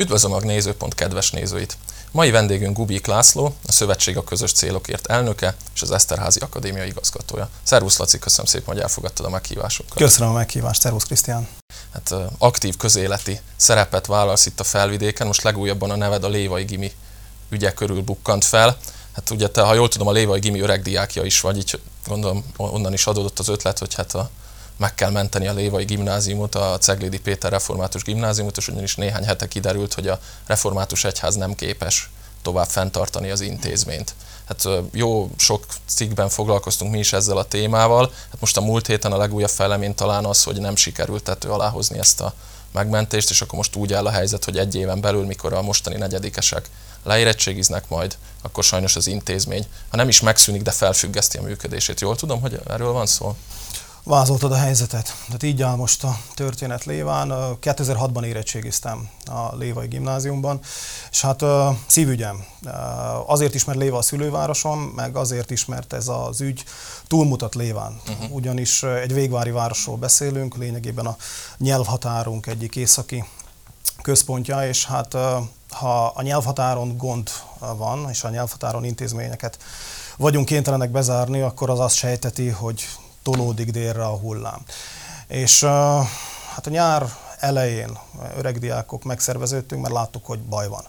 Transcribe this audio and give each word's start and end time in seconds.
Üdvözlöm 0.00 0.32
a 0.32 0.38
Nézőpont 0.38 0.94
kedves 0.94 1.30
nézőit! 1.30 1.76
Mai 2.10 2.30
vendégünk 2.30 2.76
Gubik 2.76 3.06
László, 3.06 3.54
a 3.66 3.72
Szövetség 3.72 4.16
a 4.16 4.24
Közös 4.24 4.52
Célokért 4.52 5.06
elnöke 5.06 5.54
és 5.74 5.82
az 5.82 5.90
Eszterházi 5.90 6.38
Akadémia 6.38 6.84
igazgatója. 6.84 7.48
Szervusz 7.62 7.98
Laci, 7.98 8.18
köszönöm 8.18 8.46
szépen, 8.46 8.66
hogy 8.66 8.82
elfogadtad 8.82 9.26
a 9.26 9.28
meghívásunkat. 9.28 9.98
Köszönöm 9.98 10.32
a 10.32 10.34
meghívást, 10.34 10.80
szervusz 10.80 11.04
Krisztián. 11.04 11.48
Hát 11.92 12.14
aktív 12.38 12.76
közéleti 12.76 13.40
szerepet 13.56 14.06
vállalsz 14.06 14.46
itt 14.46 14.60
a 14.60 14.64
felvidéken, 14.64 15.26
most 15.26 15.42
legújabban 15.42 15.90
a 15.90 15.96
neved 15.96 16.24
a 16.24 16.28
Lévai 16.28 16.64
Gimi 16.64 16.92
ügye 17.48 17.72
körül 17.72 18.02
bukkant 18.02 18.44
fel. 18.44 18.78
Hát 19.12 19.30
ugye 19.30 19.48
te, 19.48 19.62
ha 19.62 19.74
jól 19.74 19.88
tudom, 19.88 20.06
a 20.06 20.12
Lévai 20.12 20.40
Gimi 20.40 20.60
öregdiákja 20.60 21.24
is 21.24 21.40
vagy, 21.40 21.56
így 21.56 21.80
gondolom 22.06 22.44
onnan 22.56 22.92
is 22.92 23.06
adódott 23.06 23.38
az 23.38 23.48
ötlet, 23.48 23.78
hogy 23.78 23.94
hát 23.94 24.14
a 24.14 24.30
meg 24.80 24.94
kell 24.94 25.10
menteni 25.10 25.46
a 25.46 25.52
Lévai 25.52 25.84
gimnáziumot, 25.84 26.54
a 26.54 26.78
Ceglédi 26.78 27.20
Péter 27.20 27.50
Református 27.50 28.02
Gimnáziumot, 28.02 28.56
és 28.56 28.68
ugyanis 28.68 28.94
néhány 28.94 29.24
hete 29.24 29.48
kiderült, 29.48 29.94
hogy 29.94 30.08
a 30.08 30.20
Református 30.46 31.04
Egyház 31.04 31.34
nem 31.34 31.54
képes 31.54 32.10
tovább 32.42 32.66
fenntartani 32.66 33.30
az 33.30 33.40
intézményt. 33.40 34.14
Hát 34.48 34.68
jó 34.92 35.30
sok 35.36 35.66
cikkben 35.86 36.28
foglalkoztunk 36.28 36.92
mi 36.92 36.98
is 36.98 37.12
ezzel 37.12 37.36
a 37.36 37.44
témával. 37.44 38.12
Hát 38.30 38.40
most 38.40 38.56
a 38.56 38.60
múlt 38.60 38.86
héten 38.86 39.12
a 39.12 39.16
legújabb 39.16 39.50
fejlemény 39.50 39.94
talán 39.94 40.24
az, 40.24 40.42
hogy 40.42 40.60
nem 40.60 40.76
sikerült 40.76 41.22
tető 41.22 41.48
alá 41.48 41.68
hozni 41.68 41.98
ezt 41.98 42.20
a 42.20 42.34
megmentést, 42.72 43.30
és 43.30 43.40
akkor 43.40 43.58
most 43.58 43.76
úgy 43.76 43.92
áll 43.92 44.06
a 44.06 44.10
helyzet, 44.10 44.44
hogy 44.44 44.58
egy 44.58 44.74
éven 44.74 45.00
belül, 45.00 45.24
mikor 45.26 45.52
a 45.52 45.62
mostani 45.62 45.96
negyedikesek 45.96 46.70
leérettségiznek 47.02 47.88
majd, 47.88 48.16
akkor 48.42 48.64
sajnos 48.64 48.96
az 48.96 49.06
intézmény, 49.06 49.66
ha 49.90 49.96
nem 49.96 50.08
is 50.08 50.20
megszűnik, 50.20 50.62
de 50.62 50.70
felfüggeszti 50.70 51.38
a 51.38 51.42
működését. 51.42 52.00
Jól 52.00 52.16
tudom, 52.16 52.40
hogy 52.40 52.60
erről 52.68 52.92
van 52.92 53.06
szó? 53.06 53.36
Vázoltad 54.04 54.52
a 54.52 54.56
helyzetet. 54.56 55.14
Tehát 55.26 55.42
így 55.42 55.62
áll 55.62 55.76
most 55.76 56.04
a 56.04 56.18
történet 56.34 56.84
Léván. 56.84 57.28
2006-ban 57.60 58.24
érettségiztem 58.24 59.08
a 59.26 59.56
Lévai 59.56 59.86
gimnáziumban, 59.86 60.60
és 61.10 61.20
hát 61.20 61.44
szívügyem. 61.86 62.44
Azért 63.26 63.54
is, 63.54 63.64
mert 63.64 63.78
Léva 63.78 63.98
a 63.98 64.02
szülővárosom, 64.02 64.80
meg 64.80 65.16
azért 65.16 65.50
is, 65.50 65.64
mert 65.64 65.92
ez 65.92 66.08
az 66.08 66.40
ügy 66.40 66.64
túlmutat 67.06 67.54
Léván. 67.54 68.00
Uh-huh. 68.08 68.34
Ugyanis 68.34 68.82
egy 68.82 69.14
végvári 69.14 69.50
városról 69.50 69.96
beszélünk, 69.96 70.56
lényegében 70.56 71.06
a 71.06 71.16
nyelvhatárunk 71.58 72.46
egyik 72.46 72.76
északi 72.76 73.24
központja, 74.02 74.68
és 74.68 74.86
hát 74.86 75.16
ha 75.70 76.06
a 76.06 76.22
nyelvhatáron 76.22 76.96
gond 76.96 77.30
van, 77.76 78.06
és 78.10 78.24
a 78.24 78.28
nyelvhatáron 78.28 78.84
intézményeket 78.84 79.58
vagyunk 80.16 80.46
kénytelenek 80.46 80.90
bezárni, 80.90 81.40
akkor 81.40 81.70
az 81.70 81.78
azt 81.78 81.94
sejteti, 81.94 82.48
hogy 82.48 82.88
tolódik 83.22 83.70
délre 83.70 84.04
a 84.04 84.16
hullám. 84.16 84.60
És 85.26 85.64
hát 86.54 86.66
a 86.66 86.70
nyár 86.70 87.14
elején 87.38 87.98
öregdiákok 88.36 89.04
megszerveződtünk, 89.04 89.82
mert 89.82 89.94
láttuk, 89.94 90.26
hogy 90.26 90.38
baj 90.38 90.68
van. 90.68 90.84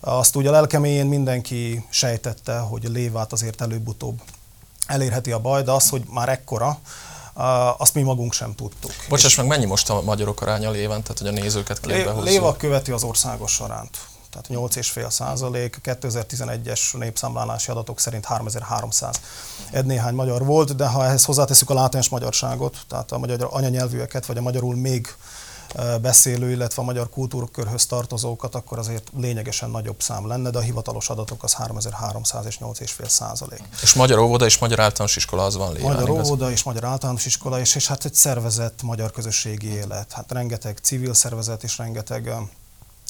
Azt 0.00 0.36
ugye 0.36 0.48
a 0.48 0.52
lelkeméjén 0.52 1.06
mindenki 1.06 1.86
sejtette, 1.90 2.58
hogy 2.58 2.84
a 2.84 2.90
lévát 2.90 3.32
azért 3.32 3.60
előbb-utóbb 3.60 4.20
elérheti 4.86 5.32
a 5.32 5.38
baj, 5.38 5.62
de 5.62 5.70
az, 5.70 5.88
hogy 5.88 6.02
már 6.10 6.28
ekkora, 6.28 6.78
azt 7.78 7.94
mi 7.94 8.02
magunk 8.02 8.32
sem 8.32 8.54
tudtuk. 8.54 8.92
Bocsáss 9.08 9.34
meg, 9.34 9.46
mennyi 9.46 9.64
most 9.64 9.90
a 9.90 10.02
magyarok 10.02 10.40
aránya 10.40 10.70
léven, 10.70 11.02
tehát 11.02 11.18
hogy 11.18 11.28
a 11.28 11.30
nézőket 11.30 11.80
képbe 11.80 12.10
hozzuk? 12.10 12.28
Léva 12.28 12.56
követi 12.56 12.90
az 12.92 13.02
országos 13.02 13.52
soránt 13.52 13.98
tehát 14.34 14.72
8,5 14.72 15.10
százalék, 15.10 15.80
2011-es 15.84 16.98
népszámlálási 16.98 17.70
adatok 17.70 18.00
szerint 18.00 18.24
3300 18.24 19.20
egy 19.70 19.84
néhány 19.84 20.14
magyar 20.14 20.44
volt, 20.44 20.76
de 20.76 20.86
ha 20.86 21.04
ehhez 21.04 21.24
hozzáteszük 21.24 21.70
a 21.70 21.74
látens 21.74 22.08
magyarságot, 22.08 22.76
tehát 22.88 23.12
a 23.12 23.18
magyar 23.18 23.48
anyanyelvűeket, 23.50 24.26
vagy 24.26 24.36
a 24.36 24.40
magyarul 24.40 24.76
még 24.76 25.14
beszélő, 26.00 26.50
illetve 26.50 26.82
a 26.82 26.84
magyar 26.84 27.10
kultúrkörhöz 27.10 27.86
tartozókat, 27.86 28.54
akkor 28.54 28.78
azért 28.78 29.10
lényegesen 29.16 29.70
nagyobb 29.70 30.02
szám 30.02 30.26
lenne, 30.26 30.50
de 30.50 30.58
a 30.58 30.60
hivatalos 30.60 31.10
adatok 31.10 31.42
az 31.42 31.52
3300 31.52 32.46
és 32.46 32.58
8,5 32.60 33.08
százalék. 33.08 33.62
És 33.82 33.94
magyar 33.94 34.18
óvoda 34.18 34.44
és 34.44 34.58
magyar 34.58 34.80
általános 34.80 35.16
iskola 35.16 35.44
az 35.44 35.56
van 35.56 35.72
lévén, 35.72 35.86
Magyar 35.86 36.08
igaz? 36.08 36.26
óvoda 36.26 36.50
és 36.50 36.62
magyar 36.62 36.84
általános 36.84 37.26
iskola, 37.26 37.60
és, 37.60 37.74
és 37.74 37.86
hát 37.86 38.04
egy 38.04 38.14
szervezett 38.14 38.82
magyar 38.82 39.10
közösségi 39.10 39.72
élet. 39.72 40.12
Hát 40.12 40.32
rengeteg 40.32 40.78
civil 40.82 41.14
szervezet 41.14 41.62
és 41.62 41.78
rengeteg 41.78 42.32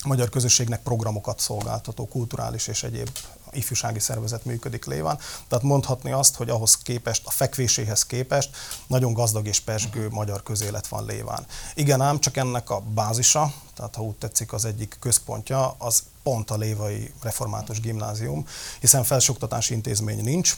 magyar 0.04 0.28
közösségnek 0.28 0.82
programokat 0.82 1.40
szolgáltató 1.40 2.06
kulturális 2.06 2.66
és 2.66 2.82
egyéb 2.82 3.10
ifjúsági 3.52 3.98
szervezet 3.98 4.44
működik 4.44 4.84
Léván. 4.84 5.18
Tehát 5.48 5.64
mondhatni 5.64 6.12
azt, 6.12 6.34
hogy 6.34 6.50
ahhoz 6.50 6.76
képest, 6.76 7.26
a 7.26 7.30
fekvéséhez 7.30 8.06
képest 8.06 8.56
nagyon 8.86 9.12
gazdag 9.12 9.46
és 9.46 9.60
pesgő 9.60 10.08
magyar 10.08 10.42
közélet 10.42 10.86
van 10.86 11.04
Léván. 11.04 11.46
Igen 11.74 12.00
ám, 12.00 12.18
csak 12.20 12.36
ennek 12.36 12.70
a 12.70 12.80
bázisa, 12.80 13.52
tehát 13.74 13.94
ha 13.94 14.02
úgy 14.02 14.16
tetszik 14.16 14.52
az 14.52 14.64
egyik 14.64 14.96
központja, 15.00 15.74
az 15.78 16.02
pont 16.22 16.50
a 16.50 16.56
Lévai 16.56 17.12
Református 17.22 17.80
Gimnázium, 17.80 18.46
hiszen 18.80 19.04
felsőoktatási 19.04 19.74
intézmény 19.74 20.22
nincs, 20.22 20.56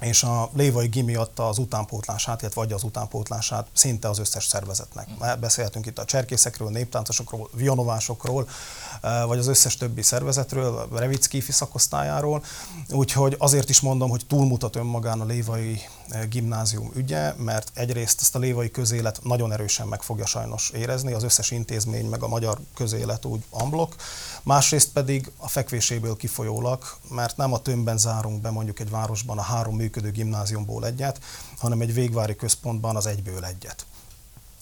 és 0.00 0.22
a 0.22 0.50
Lévai 0.52 0.86
Gimi 0.86 1.14
adta 1.14 1.48
az 1.48 1.58
utánpótlását, 1.58 2.40
illetve 2.40 2.60
adja 2.60 2.76
az 2.76 2.82
utánpótlását 2.82 3.66
szinte 3.72 4.08
az 4.08 4.18
összes 4.18 4.44
szervezetnek. 4.44 5.08
Beszélhetünk 5.40 5.86
itt 5.86 5.98
a 5.98 6.04
cserkészekről, 6.04 6.70
néptáncosokról, 6.70 7.48
vionovásokról, 7.52 8.46
eh, 8.48 8.89
vagy 9.26 9.38
az 9.38 9.46
összes 9.46 9.76
többi 9.76 10.02
szervezetről, 10.02 10.88
a 10.90 10.98
Revicki 10.98 11.40
szakosztályáról. 11.40 12.44
Úgyhogy 12.90 13.34
azért 13.38 13.68
is 13.68 13.80
mondom, 13.80 14.10
hogy 14.10 14.26
túlmutat 14.26 14.76
önmagán 14.76 15.20
a 15.20 15.24
Lévai 15.24 15.80
gimnázium 16.28 16.90
ügye, 16.94 17.34
mert 17.36 17.70
egyrészt 17.74 18.20
ezt 18.20 18.34
a 18.34 18.38
lévai 18.38 18.70
közélet 18.70 19.20
nagyon 19.22 19.52
erősen 19.52 19.88
meg 19.88 20.02
fogja 20.02 20.26
sajnos 20.26 20.70
érezni, 20.70 21.12
az 21.12 21.22
összes 21.22 21.50
intézmény, 21.50 22.06
meg 22.06 22.22
a 22.22 22.28
magyar 22.28 22.58
közélet 22.74 23.24
úgy 23.24 23.44
amblok, 23.50 23.94
másrészt 24.42 24.92
pedig 24.92 25.30
a 25.36 25.48
fekvéséből 25.48 26.16
kifolyólag, 26.16 26.84
mert 27.10 27.36
nem 27.36 27.52
a 27.52 27.62
tömbben 27.62 27.98
zárunk 27.98 28.40
be 28.40 28.50
mondjuk 28.50 28.80
egy 28.80 28.90
városban 28.90 29.38
a 29.38 29.42
három 29.42 29.76
működő 29.76 30.10
gimnáziumból 30.10 30.86
egyet, 30.86 31.20
hanem 31.58 31.80
egy 31.80 31.94
végvári 31.94 32.36
központban 32.36 32.96
az 32.96 33.06
egyből 33.06 33.44
egyet. 33.44 33.86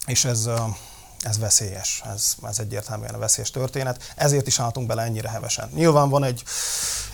És 0.07 0.25
ez, 0.25 0.49
ez 1.21 1.39
veszélyes, 1.39 2.03
ez, 2.15 2.35
ez 2.43 2.59
egyértelműen 2.59 3.15
a 3.15 3.19
veszélyes 3.19 3.51
történet, 3.51 4.13
ezért 4.17 4.47
is 4.47 4.61
álltunk 4.61 4.87
bele 4.87 5.03
ennyire 5.03 5.29
hevesen. 5.29 5.71
Nyilván 5.75 6.09
van 6.09 6.25
egy 6.25 6.43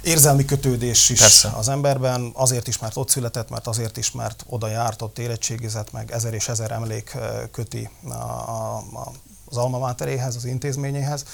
érzelmi 0.02 0.44
kötődés 0.44 1.10
is 1.10 1.20
Persze. 1.20 1.48
az 1.48 1.68
emberben, 1.68 2.30
azért 2.34 2.68
is, 2.68 2.78
mert 2.78 2.96
ott 2.96 3.08
született, 3.08 3.50
mert 3.50 3.66
azért 3.66 3.96
is, 3.96 4.10
mert 4.10 4.44
oda 4.48 4.68
járt, 4.68 5.02
ott 5.02 5.18
érettségizett, 5.18 5.92
meg 5.92 6.10
ezer 6.12 6.34
és 6.34 6.48
ezer 6.48 6.70
emlék 6.70 7.16
köti 7.52 7.90
a, 8.08 8.12
a, 8.12 8.76
a, 8.76 9.12
az 9.44 9.56
alma 9.56 9.78
máteréhez, 9.78 10.36
az 10.36 10.44
intézményéhez. 10.44 11.24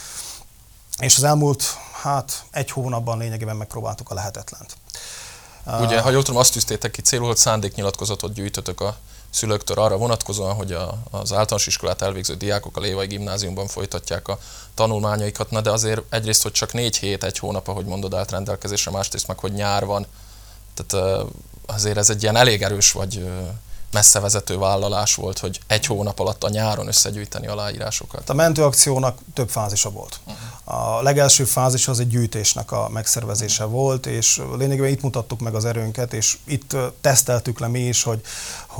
És 0.98 1.16
az 1.16 1.25
elmúlt, 1.25 1.64
hát 2.03 2.44
egy 2.50 2.70
hónapban 2.70 3.19
lényegében 3.19 3.56
megpróbáltuk 3.56 4.10
a 4.10 4.14
lehetetlent. 4.14 4.76
Ugye, 5.80 6.00
ha 6.00 6.10
jól 6.10 6.22
tudom, 6.22 6.41
azt 6.41 6.53
tűztétek 6.53 6.91
ki 6.91 7.03
célul, 7.03 7.26
hogy 7.26 7.36
szándéknyilatkozatot 7.36 8.32
gyűjtötök 8.32 8.80
a 8.80 8.97
szülőktől 9.30 9.76
arra 9.76 9.96
vonatkozóan, 9.96 10.54
hogy 10.54 10.72
a, 10.72 10.98
az 11.10 11.32
általános 11.32 11.66
iskolát 11.66 12.02
elvégző 12.02 12.34
diákok 12.34 12.76
a 12.76 12.80
Lévai 12.80 13.06
gimnáziumban 13.06 13.66
folytatják 13.66 14.28
a 14.28 14.38
tanulmányaikat, 14.74 15.50
na 15.50 15.60
de 15.60 15.70
azért 15.70 16.02
egyrészt, 16.08 16.42
hogy 16.42 16.52
csak 16.52 16.72
négy 16.72 16.96
hét, 16.96 17.24
egy 17.24 17.38
hónap, 17.38 17.68
ahogy 17.68 17.84
mondod, 17.84 18.14
állt 18.14 18.30
rendelkezésre, 18.30 18.91
másrészt 18.91 19.26
meg, 19.26 19.38
hogy 19.38 19.52
nyár 19.52 19.84
van, 19.84 20.06
tehát 20.74 21.24
azért 21.66 21.96
ez 21.96 22.10
egy 22.10 22.22
ilyen 22.22 22.36
elég 22.36 22.62
erős 22.62 22.92
vagy 22.92 23.28
messze 23.92 24.20
vezető 24.20 24.58
vállalás 24.58 25.14
volt, 25.14 25.38
hogy 25.38 25.60
egy 25.66 25.86
hónap 25.86 26.18
alatt 26.18 26.44
a 26.44 26.48
nyáron 26.48 26.86
összegyűjteni 26.86 27.47
aláírásokat. 27.47 28.30
A 28.30 28.34
mentőakciónak 28.34 29.18
több 29.34 29.48
fázisa 29.48 29.91
volt. 29.91 30.20
Uh-huh. 30.24 30.97
A 30.98 31.02
legelső 31.02 31.44
fázis 31.44 31.88
az 31.88 32.00
egy 32.00 32.08
gyűjtésnek 32.08 32.72
a 32.72 32.88
megszervezése 32.88 33.64
uh-huh. 33.64 33.80
volt, 33.80 34.06
és 34.06 34.42
lényegében 34.58 34.91
itt 34.91 35.02
mutattuk 35.02 35.41
meg 35.41 35.54
az 35.54 35.64
erőnket, 35.64 36.12
és 36.12 36.38
itt 36.44 36.76
teszteltük 37.00 37.59
le 37.59 37.68
mi 37.68 37.80
is, 37.80 38.03
hogy, 38.03 38.21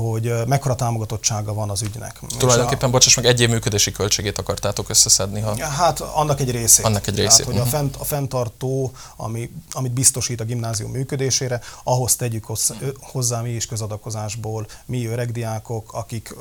hogy 0.01 0.33
mekkora 0.47 0.75
támogatottsága 0.75 1.53
van 1.53 1.69
az 1.69 1.81
ügynek. 1.81 2.19
Tulajdonképpen, 2.37 2.89
a... 2.89 2.91
bocsáss 2.91 3.15
meg, 3.15 3.25
egy 3.25 3.41
év 3.41 3.49
működési 3.49 3.91
költségét 3.91 4.37
akartátok 4.37 4.89
összeszedni? 4.89 5.39
Ha... 5.39 5.65
Hát 5.65 5.99
annak 5.99 6.39
egy 6.39 6.51
részét. 6.51 6.85
Annak 6.85 7.07
egy 7.07 7.15
részét. 7.15 7.29
Tehát, 7.29 7.45
hogy 7.45 7.55
uh-huh. 7.55 7.73
a, 7.73 7.77
fent, 7.77 7.95
a 7.95 8.03
fenntartó, 8.03 8.91
ami, 9.15 9.51
amit 9.71 9.91
biztosít 9.91 10.41
a 10.41 10.43
gimnázium 10.43 10.91
működésére, 10.91 11.61
ahhoz 11.83 12.15
tegyük 12.15 12.45
hozzá, 12.45 12.75
hozzá 12.99 13.41
mi 13.41 13.49
is 13.49 13.65
közadakozásból, 13.65 14.67
mi 14.85 15.05
öregdiákok, 15.05 15.93
akik 15.93 16.35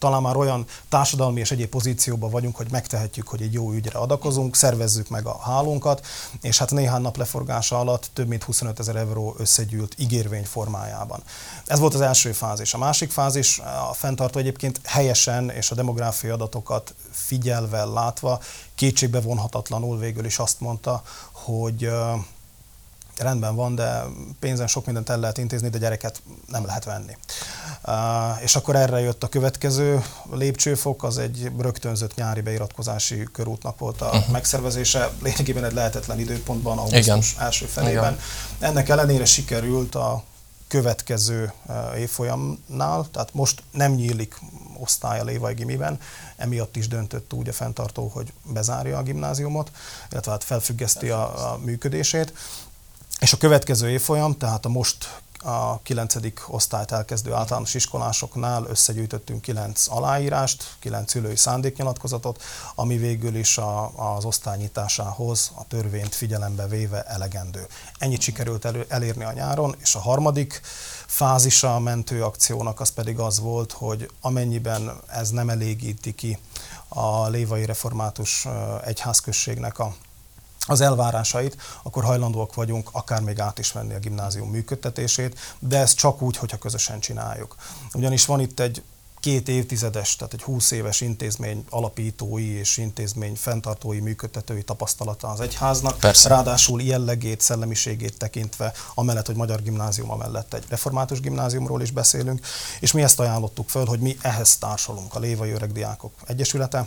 talán 0.00 0.22
már 0.22 0.36
olyan 0.36 0.66
társadalmi 0.88 1.40
és 1.40 1.50
egyéb 1.50 1.68
pozícióban 1.68 2.30
vagyunk, 2.30 2.56
hogy 2.56 2.70
megtehetjük, 2.70 3.28
hogy 3.28 3.42
egy 3.42 3.52
jó 3.52 3.72
ügyre 3.72 3.98
adakozunk, 3.98 4.56
szervezzük 4.56 5.08
meg 5.08 5.26
a 5.26 5.38
hálónkat, 5.38 6.06
és 6.40 6.58
hát 6.58 6.70
néhány 6.70 7.00
nap 7.00 7.16
leforgása 7.16 7.78
alatt 7.78 8.10
több 8.12 8.28
mint 8.28 8.42
25 8.42 8.78
ezer 8.78 8.96
euró 8.96 9.34
összegyűlt 9.38 9.94
ígérvény 9.98 10.44
formájában. 10.44 11.22
Ez 11.66 11.78
volt 11.78 11.94
az 11.94 12.00
első 12.00 12.32
fázis. 12.32 12.74
A 12.74 12.78
másik 12.78 13.10
fázis, 13.10 13.58
a 13.90 13.92
fenntartó 13.92 14.38
egyébként 14.38 14.80
helyesen 14.84 15.50
és 15.50 15.70
a 15.70 15.74
demográfiai 15.74 16.32
adatokat 16.32 16.94
figyelve, 17.10 17.84
látva, 17.84 18.40
kétségbe 18.74 19.20
vonhatatlanul 19.20 19.98
végül 19.98 20.24
is 20.24 20.38
azt 20.38 20.60
mondta, 20.60 21.02
hogy 21.32 21.90
rendben 23.16 23.54
van, 23.54 23.74
de 23.74 24.02
pénzen 24.38 24.66
sok 24.66 24.86
mindent 24.86 25.08
el 25.08 25.18
lehet 25.18 25.38
intézni, 25.38 25.68
de 25.68 25.78
gyereket 25.78 26.22
nem 26.46 26.64
lehet 26.64 26.84
venni. 26.84 27.16
És 28.42 28.56
akkor 28.56 28.76
erre 28.76 29.00
jött 29.00 29.22
a 29.22 29.28
következő 29.28 30.04
lépcsőfok, 30.30 31.02
az 31.02 31.18
egy 31.18 31.50
rögtönzött 31.58 32.14
nyári 32.14 32.40
beiratkozási 32.40 33.28
körútnak 33.32 33.78
volt 33.78 34.00
a 34.00 34.06
uh-huh. 34.06 34.28
megszervezése, 34.28 35.10
lényegében 35.22 35.64
egy 35.64 35.72
lehetetlen 35.72 36.18
időpontban, 36.18 36.78
augusztus 36.78 37.32
Igen. 37.32 37.44
első 37.44 37.66
felében. 37.66 38.12
Igen. 38.12 38.70
Ennek 38.70 38.88
ellenére 38.88 39.24
sikerült 39.24 39.94
a 39.94 40.22
következő 40.68 41.52
évfolyamnál, 41.96 43.06
tehát 43.12 43.34
most 43.34 43.62
nem 43.70 43.92
nyílik 43.92 44.40
osztály 44.78 45.20
a 45.20 45.24
Lévai 45.24 45.54
Gimiben, 45.54 46.00
emiatt 46.36 46.76
is 46.76 46.88
döntött 46.88 47.32
úgy 47.32 47.48
a 47.48 47.52
fenntartó, 47.52 48.10
hogy 48.14 48.32
bezárja 48.42 48.98
a 48.98 49.02
gimnáziumot, 49.02 49.70
illetve 50.10 50.30
hát 50.30 50.44
felfüggeszti 50.44 51.08
a, 51.08 51.52
a 51.52 51.58
működését. 51.58 52.32
És 53.20 53.32
a 53.32 53.36
következő 53.36 53.90
évfolyam, 53.90 54.36
tehát 54.36 54.64
a 54.64 54.68
most 54.68 55.20
a 55.42 55.82
9. 55.82 56.14
osztályt 56.46 56.92
elkezdő 56.92 57.32
általános 57.32 57.74
iskolásoknál 57.74 58.64
összegyűjtöttünk 58.68 59.40
9 59.40 59.88
aláírást, 59.88 60.76
9 60.78 61.10
szülői 61.10 61.36
szándéknyilatkozatot, 61.36 62.42
ami 62.74 62.96
végül 62.96 63.34
is 63.36 63.58
a, 63.58 63.92
az 64.16 64.24
osztály 64.24 64.56
nyitásához 64.56 65.50
a 65.54 65.66
törvényt 65.66 66.14
figyelembe 66.14 66.66
véve 66.66 67.02
elegendő. 67.02 67.66
Ennyit 67.98 68.20
sikerült 68.20 68.64
elő, 68.64 68.86
elérni 68.88 69.24
a 69.24 69.32
nyáron, 69.32 69.74
és 69.78 69.94
a 69.94 70.00
harmadik 70.00 70.60
fázisa 71.06 71.74
a 71.74 71.78
mentőakciónak 71.78 72.80
az 72.80 72.90
pedig 72.90 73.18
az 73.18 73.40
volt, 73.40 73.72
hogy 73.72 74.10
amennyiben 74.20 75.00
ez 75.06 75.30
nem 75.30 75.48
elégíti 75.50 76.14
ki 76.14 76.38
a 76.88 77.28
lévai 77.28 77.64
református 77.64 78.46
egyházközségnek 78.84 79.78
a 79.78 79.94
az 80.66 80.80
elvárásait, 80.80 81.56
akkor 81.82 82.04
hajlandóak 82.04 82.54
vagyunk 82.54 82.88
akár 82.92 83.20
még 83.20 83.40
át 83.40 83.58
is 83.58 83.72
venni 83.72 83.94
a 83.94 83.98
gimnázium 83.98 84.50
működtetését, 84.50 85.38
de 85.58 85.78
ez 85.78 85.94
csak 85.94 86.22
úgy, 86.22 86.36
hogyha 86.36 86.58
közösen 86.58 87.00
csináljuk. 87.00 87.56
Ugyanis 87.94 88.26
van 88.26 88.40
itt 88.40 88.60
egy 88.60 88.82
két 89.20 89.48
évtizedes, 89.48 90.16
tehát 90.16 90.32
egy 90.32 90.42
20 90.42 90.70
éves 90.70 91.00
intézmény 91.00 91.64
alapítói 91.70 92.48
és 92.48 92.76
intézmény 92.76 93.34
fenntartói, 93.36 94.00
működtetői 94.00 94.62
tapasztalata 94.62 95.28
az 95.28 95.40
egyháznak. 95.40 95.98
Persze. 95.98 96.28
Ráadásul 96.28 96.82
jellegét, 96.82 97.40
szellemiségét 97.40 98.18
tekintve, 98.18 98.72
amellett, 98.94 99.26
hogy 99.26 99.36
magyar 99.36 99.62
gimnázium, 99.62 100.10
amellett 100.10 100.54
egy 100.54 100.64
református 100.68 101.20
gimnáziumról 101.20 101.82
is 101.82 101.90
beszélünk, 101.90 102.40
és 102.80 102.92
mi 102.92 103.02
ezt 103.02 103.20
ajánlottuk 103.20 103.68
föl, 103.68 103.86
hogy 103.86 104.00
mi 104.00 104.16
ehhez 104.22 104.56
társalunk, 104.56 105.14
a 105.14 105.18
Lévai 105.18 105.50
Öregdiákok 105.50 106.12
Egyesülete, 106.26 106.86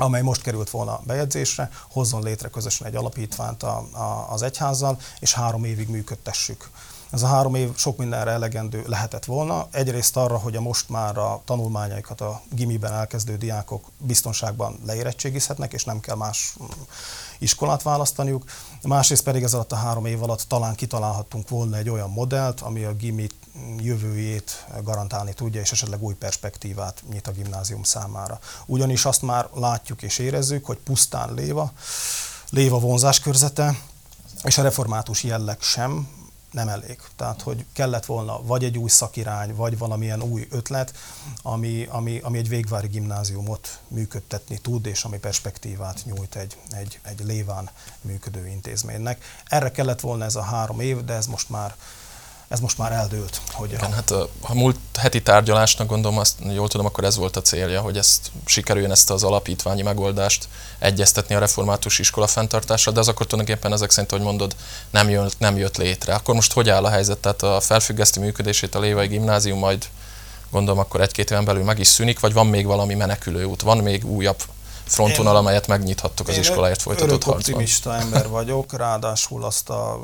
amely 0.00 0.22
most 0.22 0.42
került 0.42 0.70
volna 0.70 1.00
bejegyzésre, 1.06 1.70
hozzon 1.90 2.22
létre 2.22 2.48
közösen 2.48 2.86
egy 2.86 2.94
alapítványt 2.96 3.62
a, 3.62 3.76
a, 3.92 4.26
az 4.30 4.42
egyházzal, 4.42 4.98
és 5.20 5.32
három 5.32 5.64
évig 5.64 5.88
működtessük. 5.88 6.70
Ez 7.10 7.22
a 7.22 7.26
három 7.26 7.54
év 7.54 7.76
sok 7.76 7.96
mindenre 7.96 8.30
elegendő 8.30 8.84
lehetett 8.86 9.24
volna. 9.24 9.68
Egyrészt 9.70 10.16
arra, 10.16 10.38
hogy 10.38 10.56
a 10.56 10.60
most 10.60 10.88
már 10.88 11.18
a 11.18 11.40
tanulmányaikat 11.44 12.20
a 12.20 12.40
gimiben 12.50 12.92
elkezdő 12.92 13.36
diákok 13.36 13.84
biztonságban 13.98 14.78
leérettségizhetnek, 14.86 15.72
és 15.72 15.84
nem 15.84 16.00
kell 16.00 16.16
más 16.16 16.56
iskolát 17.38 17.82
választaniuk. 17.82 18.44
Másrészt 18.82 19.22
pedig 19.22 19.42
ez 19.42 19.54
alatt 19.54 19.72
a 19.72 19.76
három 19.76 20.06
év 20.06 20.22
alatt 20.22 20.44
talán 20.48 20.74
kitalálhattunk 20.74 21.48
volna 21.48 21.76
egy 21.76 21.88
olyan 21.88 22.10
modellt, 22.10 22.60
ami 22.60 22.84
a 22.84 22.94
gimi 22.94 23.26
jövőjét 23.78 24.66
garantálni 24.82 25.32
tudja, 25.32 25.60
és 25.60 25.72
esetleg 25.72 26.02
új 26.02 26.14
perspektívát 26.14 27.02
nyit 27.10 27.26
a 27.26 27.32
gimnázium 27.32 27.82
számára. 27.82 28.38
Ugyanis 28.66 29.04
azt 29.04 29.22
már 29.22 29.48
látjuk 29.54 30.02
és 30.02 30.18
érezzük, 30.18 30.64
hogy 30.64 30.78
pusztán 30.78 31.34
léva, 31.34 31.72
léva 32.50 32.78
vonzáskörzete, 32.78 33.78
és 34.42 34.58
a 34.58 34.62
református 34.62 35.22
jelleg 35.22 35.60
sem 35.60 36.08
nem 36.50 36.68
elég. 36.68 37.00
Tehát, 37.16 37.42
hogy 37.42 37.64
kellett 37.72 38.06
volna 38.06 38.42
vagy 38.42 38.64
egy 38.64 38.78
új 38.78 38.88
szakirány, 38.88 39.54
vagy 39.54 39.78
valamilyen 39.78 40.22
új 40.22 40.46
ötlet, 40.50 40.94
ami, 41.42 41.86
ami, 41.90 42.18
ami 42.18 42.38
egy 42.38 42.48
végvári 42.48 42.86
gimnáziumot 42.86 43.78
működtetni 43.88 44.58
tud, 44.58 44.86
és 44.86 45.04
ami 45.04 45.18
perspektívát 45.18 46.04
nyújt 46.04 46.34
egy, 46.34 46.56
egy, 46.70 47.00
egy 47.02 47.24
léván 47.24 47.70
működő 48.00 48.46
intézménynek. 48.46 49.24
Erre 49.44 49.70
kellett 49.70 50.00
volna 50.00 50.24
ez 50.24 50.34
a 50.34 50.42
három 50.42 50.80
év, 50.80 51.04
de 51.04 51.12
ez 51.12 51.26
most 51.26 51.48
már 51.48 51.74
ez 52.50 52.60
most 52.60 52.78
már 52.78 52.92
eldőlt. 52.92 53.40
Hogy 53.52 53.72
Igen, 53.72 53.90
a... 53.90 53.94
hát 53.94 54.10
a, 54.10 54.28
a 54.40 54.54
múlt 54.54 54.78
heti 54.98 55.22
tárgyalásnak 55.22 55.88
gondolom, 55.88 56.18
azt 56.18 56.36
jól 56.52 56.68
tudom, 56.68 56.86
akkor 56.86 57.04
ez 57.04 57.16
volt 57.16 57.36
a 57.36 57.42
célja, 57.42 57.80
hogy 57.80 57.96
ezt 57.96 58.30
sikerüljön 58.44 58.90
ezt 58.90 59.10
az 59.10 59.24
alapítványi 59.24 59.82
megoldást 59.82 60.48
egyeztetni 60.78 61.34
a 61.34 61.38
református 61.38 61.98
iskola 61.98 62.26
fenntartásra, 62.26 62.92
de 62.92 63.00
az 63.00 63.08
akkor 63.08 63.26
tulajdonképpen 63.26 63.72
ezek 63.72 63.90
szerint, 63.90 64.10
hogy 64.10 64.20
mondod, 64.20 64.56
nem 64.90 65.08
jött, 65.08 65.38
nem 65.38 65.56
jött 65.56 65.76
létre. 65.76 66.14
Akkor 66.14 66.34
most 66.34 66.52
hogy 66.52 66.68
áll 66.68 66.84
a 66.84 66.88
helyzet? 66.88 67.18
Tehát 67.18 67.42
a 67.42 67.60
felfüggeszti 67.60 68.20
működését 68.20 68.74
a 68.74 68.80
Lévai 68.80 69.06
Gimnázium 69.06 69.58
majd 69.58 69.88
gondolom 70.50 70.78
akkor 70.78 71.00
egy-két 71.00 71.30
éven 71.30 71.44
belül 71.44 71.64
meg 71.64 71.78
is 71.78 71.86
szűnik, 71.86 72.20
vagy 72.20 72.32
van 72.32 72.46
még 72.46 72.66
valami 72.66 72.94
menekülő 72.94 73.44
út, 73.44 73.62
van 73.62 73.78
még 73.78 74.04
újabb 74.04 74.42
frontvonal, 74.84 75.36
amelyet 75.36 75.66
megnyithattok 75.66 76.28
az 76.28 76.36
iskoláért 76.36 76.82
folytatott 76.82 77.24
harcban? 77.24 77.34
optimista 77.34 77.94
ember 77.94 78.28
vagyok, 78.28 78.76
ráadásul 78.76 79.44
azt 79.44 79.68
a, 79.68 80.00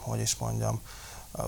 hogy 0.00 0.20
is 0.20 0.36
mondjam, 0.38 0.80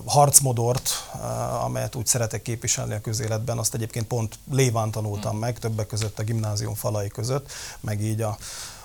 harcmodort, 0.05 0.89
eh, 1.13 1.63
amelyet 1.63 1.95
úgy 1.95 2.05
szeretek 2.05 2.41
képviselni 2.41 2.93
a 2.93 3.01
közéletben, 3.01 3.57
azt 3.57 3.73
egyébként 3.73 4.07
pont 4.07 4.39
léván 4.51 4.91
tanultam 4.91 5.37
meg, 5.37 5.59
többek 5.59 5.87
között 5.87 6.19
a 6.19 6.23
gimnázium 6.23 6.73
falai 6.73 7.07
között, 7.07 7.51
meg 7.79 8.01
így 8.01 8.21
a, 8.21 8.37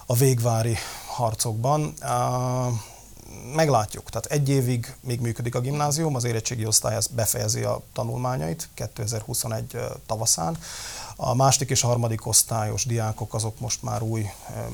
a 0.06 0.14
végvári 0.14 0.76
harcokban. 1.06 1.94
Meglátjuk. 3.52 4.10
Tehát 4.10 4.26
egy 4.26 4.48
évig 4.48 4.94
még 5.00 5.20
működik 5.20 5.54
a 5.54 5.60
gimnázium, 5.60 6.14
az 6.14 6.24
érettségi 6.24 6.66
osztály 6.66 6.96
ezt 6.96 7.12
befejezi 7.12 7.62
a 7.62 7.82
tanulmányait 7.92 8.68
2021 8.74 9.64
eh, 9.74 9.82
tavaszán. 10.06 10.58
A 11.16 11.34
második 11.34 11.70
és 11.70 11.82
a 11.82 11.86
harmadik 11.86 12.26
osztályos 12.26 12.84
diákok 12.84 13.34
azok 13.34 13.60
most 13.60 13.82
már 13.82 14.02
új 14.02 14.26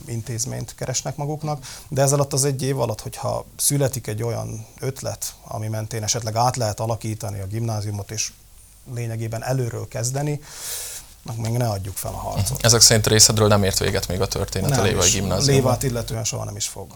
intézményt 0.07 0.75
keresnek 0.75 1.17
maguknak, 1.17 1.67
de 1.89 2.03
ez 2.03 2.13
alatt 2.13 2.33
az 2.33 2.45
egy 2.45 2.63
év 2.63 2.81
alatt, 2.81 3.01
hogyha 3.01 3.45
születik 3.57 4.07
egy 4.07 4.23
olyan 4.23 4.67
ötlet, 4.79 5.35
ami 5.45 5.69
mentén 5.69 6.03
esetleg 6.03 6.37
át 6.37 6.57
lehet 6.57 6.81
alakítani 6.81 7.41
a 7.41 7.47
gimnáziumot, 7.47 8.11
és 8.11 8.33
lényegében 8.95 9.45
előről 9.45 9.89
kezdeni, 9.89 10.41
még 11.37 11.53
ne 11.53 11.69
adjuk 11.69 11.97
fel 11.97 12.13
a 12.13 12.17
harcot. 12.17 12.65
Ezek 12.65 12.81
szerint 12.81 13.07
részedről 13.07 13.49
nem 13.49 13.65
ért 13.65 13.79
véget 13.79 14.09
még 14.09 14.21
a 14.21 14.27
történet 14.27 14.71
nem 14.71 14.81
a 14.81 14.83
Lévai 14.83 15.11
Gimnáziumban? 15.11 15.55
Lévát 15.55 15.83
illetően 15.83 16.25
soha 16.25 16.45
nem 16.45 16.57
is 16.57 16.67
fog. 16.67 16.93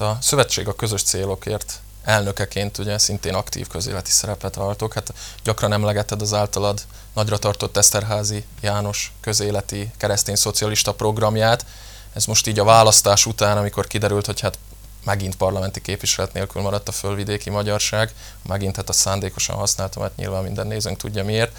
A 0.00 0.16
szövetség 0.20 0.68
a 0.68 0.74
közös 0.74 1.02
célokért 1.02 1.80
elnökeként 2.04 2.78
ugye 2.78 2.98
szintén 2.98 3.34
aktív 3.34 3.66
közéleti 3.66 4.10
szerepet 4.10 4.54
váltok. 4.54 4.94
Hát 4.94 5.14
gyakran 5.42 5.72
emlegeted 5.72 6.20
az 6.20 6.32
általad 6.32 6.80
nagyra 7.14 7.38
tartott 7.38 7.76
Eszterházi 7.76 8.44
János 8.60 9.12
közéleti 9.20 9.90
keresztény 9.96 10.34
szocialista 10.34 10.94
programját. 10.94 11.66
Ez 12.12 12.24
most 12.24 12.46
így 12.46 12.58
a 12.58 12.64
választás 12.64 13.26
után, 13.26 13.56
amikor 13.56 13.86
kiderült, 13.86 14.26
hogy 14.26 14.40
hát 14.40 14.58
megint 15.04 15.36
parlamenti 15.36 15.80
képviselet 15.80 16.32
nélkül 16.32 16.62
maradt 16.62 16.88
a 16.88 16.92
fölvidéki 16.92 17.50
magyarság, 17.50 18.14
megint 18.48 18.76
hát 18.76 18.88
a 18.88 18.92
szándékosan 18.92 19.56
használtam, 19.56 20.02
hát 20.02 20.16
nyilván 20.16 20.42
minden 20.42 20.66
nézőnk 20.66 20.96
tudja 20.96 21.24
miért. 21.24 21.56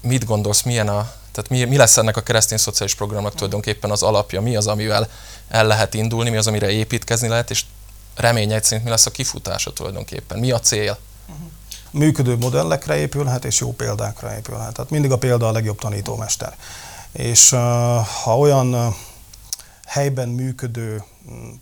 Mit 0.00 0.24
gondolsz, 0.24 0.62
milyen 0.62 0.88
a, 0.88 1.12
tehát 1.32 1.50
mi, 1.50 1.64
mi 1.64 1.76
lesz 1.76 1.96
ennek 1.96 2.16
a 2.16 2.20
keresztény 2.20 2.58
szociális 2.58 2.94
programnak 2.94 3.34
tulajdonképpen 3.34 3.90
az 3.90 4.02
alapja, 4.02 4.40
mi 4.40 4.56
az, 4.56 4.66
amivel 4.66 5.08
el 5.48 5.66
lehet 5.66 5.94
indulni, 5.94 6.30
mi 6.30 6.36
az, 6.36 6.46
amire 6.46 6.70
építkezni 6.70 7.28
lehet, 7.28 7.50
és 7.50 7.64
reményeid 8.14 8.64
szerint 8.64 8.84
mi 8.84 8.90
lesz 8.90 9.06
a 9.06 9.10
kifutása 9.10 9.72
tulajdonképpen? 9.72 10.38
Mi 10.38 10.50
a 10.50 10.60
cél? 10.60 10.98
Működő 11.90 12.36
modellekre 12.36 12.96
épülhet, 12.96 13.44
és 13.44 13.60
jó 13.60 13.72
példákra 13.72 14.36
épülhet. 14.36 14.72
Tehát 14.72 14.90
mindig 14.90 15.10
a 15.12 15.18
példa 15.18 15.48
a 15.48 15.52
legjobb 15.52 15.78
tanítómester. 15.78 16.56
És 17.12 17.50
ha 18.22 18.38
olyan 18.38 18.96
helyben 19.86 20.28
működő 20.28 21.04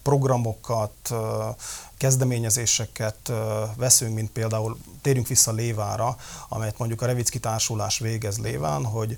programokat, 0.02 1.14
kezdeményezéseket 1.96 3.32
veszünk, 3.76 4.14
mint 4.14 4.30
például 4.30 4.78
térjünk 5.02 5.26
vissza 5.26 5.52
Lévára, 5.52 6.16
amelyet 6.48 6.78
mondjuk 6.78 7.02
a 7.02 7.06
Revicki 7.06 7.40
Társulás 7.40 7.98
végez 7.98 8.38
Léván, 8.38 8.84
hogy 8.84 9.16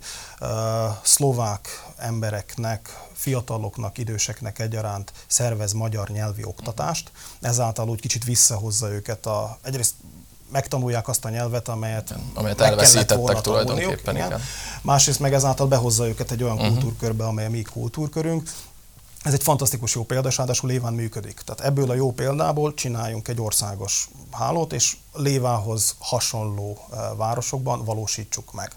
szlovák 1.03 1.87
embereknek, 1.97 3.09
fiataloknak, 3.13 3.99
időseknek 3.99 4.59
egyaránt 4.59 5.13
szervez 5.27 5.73
magyar 5.73 6.09
nyelvi 6.09 6.45
oktatást, 6.45 7.11
ezáltal 7.41 7.89
úgy 7.89 8.01
kicsit 8.01 8.25
visszahozza 8.25 8.91
őket 8.91 9.27
a, 9.27 9.59
egyrészt 9.63 9.95
megtanulják 10.53 11.09
azt 11.09 11.25
a 11.25 11.29
nyelvet, 11.29 11.69
amelyet, 11.69 12.15
amelyet 12.35 12.61
elveszítettek 12.61 13.41
tulajdonképpen. 13.41 14.15
Igen. 14.15 14.27
igen. 14.27 14.41
Másrészt 14.83 15.21
meg 15.21 15.35
ezáltal 15.35 15.67
behozza 15.67 16.09
őket 16.09 16.31
egy 16.31 16.43
olyan 16.43 16.57
uh-huh. 16.57 16.71
kultúrkörbe, 16.73 17.25
amely 17.25 17.47
a 17.47 17.51
mi 17.51 17.63
kultúrkörünk, 17.63 18.51
ez 19.23 19.33
egy 19.33 19.43
fantasztikus 19.43 19.95
jó 19.95 20.05
példa, 20.05 20.29
és 20.29 20.37
ráadásul 20.37 20.71
éven 20.71 20.93
működik. 20.93 21.41
Tehát 21.41 21.61
ebből 21.61 21.91
a 21.91 21.95
jó 21.95 22.13
példából 22.13 22.75
csináljunk 22.75 23.29
egy 23.29 23.41
országos 23.41 24.09
hálót, 24.31 24.73
és 24.73 24.97
Lévához 25.13 25.97
hasonló 25.99 26.79
városokban 27.17 27.85
valósítsuk 27.85 28.53
meg. 28.53 28.73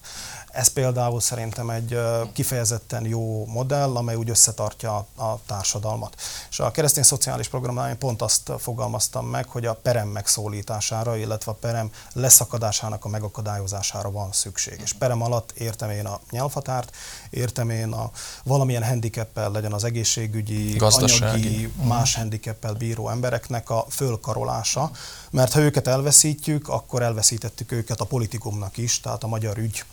Ez 0.54 0.68
például 0.68 1.22
szerintem 1.22 1.70
egy 1.70 2.00
kifejezetten 2.34 3.06
jó 3.06 3.46
modell, 3.46 3.96
amely 3.96 4.16
úgy 4.16 4.30
összetartja 4.30 4.96
a 5.16 5.40
társadalmat. 5.46 6.16
És 6.50 6.60
a 6.60 6.72
keresztény 6.72 7.04
szociális 7.04 7.48
programnál 7.48 7.90
én 7.90 7.98
pont 7.98 8.22
azt 8.22 8.52
fogalmaztam 8.58 9.26
meg, 9.26 9.48
hogy 9.48 9.66
a 9.66 9.74
perem 9.74 10.08
megszólítására, 10.08 11.16
illetve 11.16 11.52
a 11.52 11.56
perem 11.56 11.92
leszakadásának 12.14 13.06
a 13.06 13.10
megakadályozására 13.10 14.12
van 14.12 14.32
szükség. 14.32 14.80
És 14.84 14.94
perem 14.94 15.22
alatt 15.22 15.52
értem 15.52 15.90
én 15.90 16.06
a 16.06 16.20
nyelvhatárt, 16.30 16.96
értem 17.30 17.70
én 17.70 17.92
a 17.92 18.12
valamilyen 18.44 18.84
handicappel 18.84 19.52
legyen 19.52 19.74
az 19.74 19.84
egészségügyi, 19.84 20.76
Gazdasági. 20.76 21.48
anyagi, 21.48 21.72
mhm. 21.76 21.88
más 21.88 22.16
handicappel 22.16 22.74
bíró 22.74 23.10
embereknek 23.10 23.70
a 23.70 23.86
fölkarolása, 23.90 24.92
mert 25.30 25.54
ha 25.54 25.60
őket 25.60 25.88
elveszítjük, 25.88 26.68
akkor 26.68 27.02
elveszítettük 27.02 27.72
őket 27.72 28.00
a 28.00 28.06
politikumnak 28.06 28.78
is, 28.78 29.00
tehát 29.00 29.24
a 29.24 29.28
magyar 29.28 29.58
ügy 29.58 29.84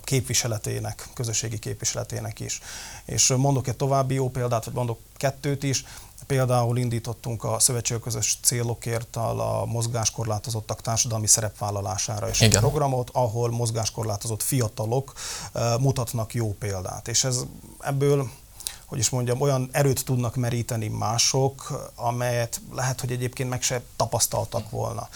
képviseletének, 0.00 1.08
közösségi 1.14 1.58
képviseletének 1.58 2.40
is. 2.40 2.60
És 3.04 3.28
mondok 3.36 3.68
egy 3.68 3.76
további 3.76 4.14
jó 4.14 4.30
példát, 4.30 4.64
vagy 4.64 4.74
mondok 4.74 4.98
kettőt 5.16 5.62
is. 5.62 5.84
Például 6.26 6.78
indítottunk 6.78 7.44
a 7.44 7.58
közös 8.02 8.38
célokért 8.42 9.16
a 9.16 9.64
mozgáskorlátozottak 9.66 10.80
társadalmi 10.80 11.26
szerepvállalására 11.26 12.28
és 12.28 12.40
egy 12.40 12.58
programot, 12.58 13.10
ahol 13.12 13.50
mozgáskorlátozott 13.50 14.42
fiatalok 14.42 15.12
mutatnak 15.80 16.34
jó 16.34 16.54
példát. 16.58 17.08
És 17.08 17.24
ez 17.24 17.40
ebből 17.80 18.30
hogy 18.86 19.00
is 19.00 19.10
mondjam, 19.10 19.40
olyan 19.40 19.68
erőt 19.72 20.04
tudnak 20.04 20.36
meríteni 20.36 20.88
mások, 20.88 21.90
amelyet 21.94 22.60
lehet, 22.72 23.00
hogy 23.00 23.12
egyébként 23.12 23.48
meg 23.48 23.62
se 23.62 23.82
tapasztaltak 23.96 24.70
volna. 24.70 25.08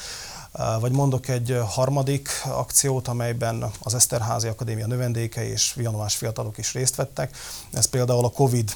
Vagy 0.80 0.92
mondok 0.92 1.28
egy 1.28 1.58
harmadik 1.68 2.28
akciót, 2.44 3.08
amelyben 3.08 3.70
az 3.80 3.94
Eszterházi 3.94 4.48
Akadémia 4.48 4.86
növendékei 4.86 5.48
és 5.48 5.72
vianovás 5.74 6.16
fiatalok 6.16 6.58
is 6.58 6.72
részt 6.72 6.96
vettek. 6.96 7.36
Ez 7.72 7.86
például 7.86 8.24
a 8.24 8.30
Covid 8.30 8.72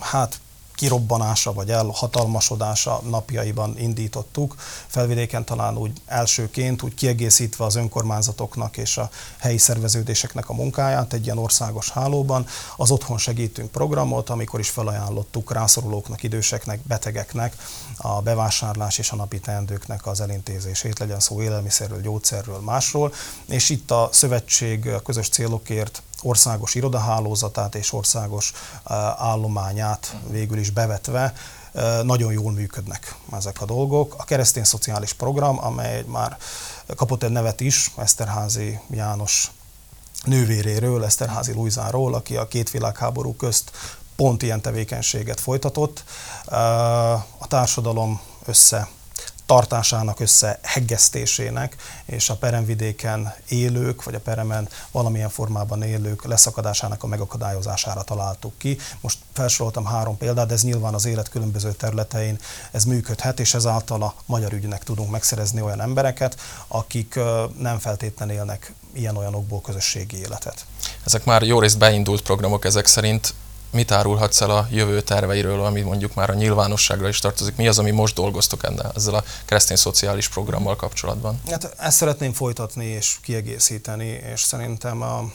hát 0.00 0.40
kirobbanása 0.80 1.52
vagy 1.52 1.70
elhatalmasodása 1.70 3.00
napjaiban 3.08 3.78
indítottuk. 3.78 4.54
Felvidéken 4.86 5.44
talán 5.44 5.76
úgy 5.76 5.92
elsőként, 6.06 6.82
úgy 6.82 6.94
kiegészítve 6.94 7.64
az 7.64 7.74
önkormányzatoknak 7.74 8.76
és 8.76 8.96
a 8.96 9.10
helyi 9.38 9.58
szerveződéseknek 9.58 10.48
a 10.48 10.52
munkáját 10.52 11.12
egy 11.12 11.24
ilyen 11.24 11.38
országos 11.38 11.90
hálóban. 11.90 12.46
Az 12.76 12.90
Otthon 12.90 13.18
Segítünk 13.18 13.70
programot, 13.70 14.30
amikor 14.30 14.60
is 14.60 14.68
felajánlottuk 14.68 15.52
rászorulóknak, 15.52 16.22
időseknek, 16.22 16.80
betegeknek 16.80 17.56
a 17.96 18.20
bevásárlás 18.22 18.98
és 18.98 19.10
a 19.10 19.16
napi 19.16 19.40
teendőknek 19.40 20.06
az 20.06 20.20
elintézését, 20.20 20.98
legyen 20.98 21.20
szó 21.20 21.42
élelmiszerről, 21.42 22.00
gyógyszerről, 22.00 22.58
másról. 22.58 23.12
És 23.48 23.70
itt 23.70 23.90
a 23.90 24.08
szövetség 24.12 24.86
a 24.86 25.00
közös 25.00 25.28
célokért 25.28 26.02
országos 26.22 26.74
irodahálózatát 26.74 27.74
és 27.74 27.92
országos 27.92 28.52
állományát 29.16 30.16
végül 30.28 30.58
is 30.58 30.70
bevetve 30.70 31.32
nagyon 32.02 32.32
jól 32.32 32.52
működnek 32.52 33.14
ezek 33.32 33.60
a 33.60 33.64
dolgok. 33.64 34.14
A 34.18 34.24
keresztény 34.24 34.64
szociális 34.64 35.12
program, 35.12 35.64
amely 35.64 36.04
már 36.06 36.36
kapott 36.96 37.22
egy 37.22 37.30
nevet 37.30 37.60
is, 37.60 37.92
Eszterházi 37.96 38.80
János 38.90 39.50
nővéréről, 40.24 41.04
Eszterházi 41.04 41.52
Luizáról, 41.52 42.14
aki 42.14 42.36
a 42.36 42.48
két 42.48 42.70
világháború 42.70 43.36
közt 43.36 43.70
pont 44.16 44.42
ilyen 44.42 44.60
tevékenységet 44.60 45.40
folytatott. 45.40 46.04
A 47.38 47.46
társadalom 47.48 48.20
össze 48.44 48.88
tartásának 49.50 50.20
összeheggesztésének 50.20 51.76
és 52.04 52.30
a 52.30 52.36
peremvidéken 52.36 53.34
élők, 53.48 54.04
vagy 54.04 54.14
a 54.14 54.20
peremen 54.20 54.68
valamilyen 54.90 55.28
formában 55.28 55.82
élők 55.82 56.24
leszakadásának 56.24 57.02
a 57.02 57.06
megakadályozására 57.06 58.02
találtuk 58.02 58.58
ki. 58.58 58.78
Most 59.00 59.18
felsoroltam 59.32 59.84
három 59.84 60.16
példát, 60.16 60.46
de 60.46 60.54
ez 60.54 60.62
nyilván 60.62 60.94
az 60.94 61.04
élet 61.04 61.28
különböző 61.28 61.72
területein 61.72 62.38
ez 62.70 62.84
működhet, 62.84 63.40
és 63.40 63.54
ezáltal 63.54 64.02
a 64.02 64.14
magyar 64.26 64.52
ügynek 64.52 64.82
tudunk 64.82 65.10
megszerezni 65.10 65.60
olyan 65.60 65.80
embereket, 65.80 66.40
akik 66.68 67.18
nem 67.58 67.78
feltétlenül 67.78 68.34
élnek 68.34 68.72
ilyen-olyanokból 68.92 69.60
közösségi 69.60 70.16
életet. 70.16 70.64
Ezek 71.04 71.24
már 71.24 71.42
jó 71.42 71.60
részt 71.60 71.78
beindult 71.78 72.22
programok 72.22 72.64
ezek 72.64 72.86
szerint 72.86 73.34
mit 73.70 73.90
árulhatsz 73.90 74.40
el 74.40 74.50
a 74.50 74.66
jövő 74.70 75.00
terveiről, 75.00 75.64
ami 75.64 75.80
mondjuk 75.80 76.14
már 76.14 76.30
a 76.30 76.34
nyilvánosságra 76.34 77.08
is 77.08 77.18
tartozik? 77.18 77.56
Mi 77.56 77.68
az, 77.68 77.78
ami 77.78 77.90
most 77.90 78.14
dolgoztok 78.14 78.64
ennél, 78.64 78.92
ezzel 78.94 79.14
a 79.14 79.24
keresztény 79.44 79.76
szociális 79.76 80.28
programmal 80.28 80.76
kapcsolatban? 80.76 81.40
Hát 81.50 81.74
ezt 81.78 81.96
szeretném 81.96 82.32
folytatni 82.32 82.84
és 82.84 83.18
kiegészíteni, 83.22 84.20
és 84.32 84.42
szerintem 84.42 85.02
a 85.02 85.32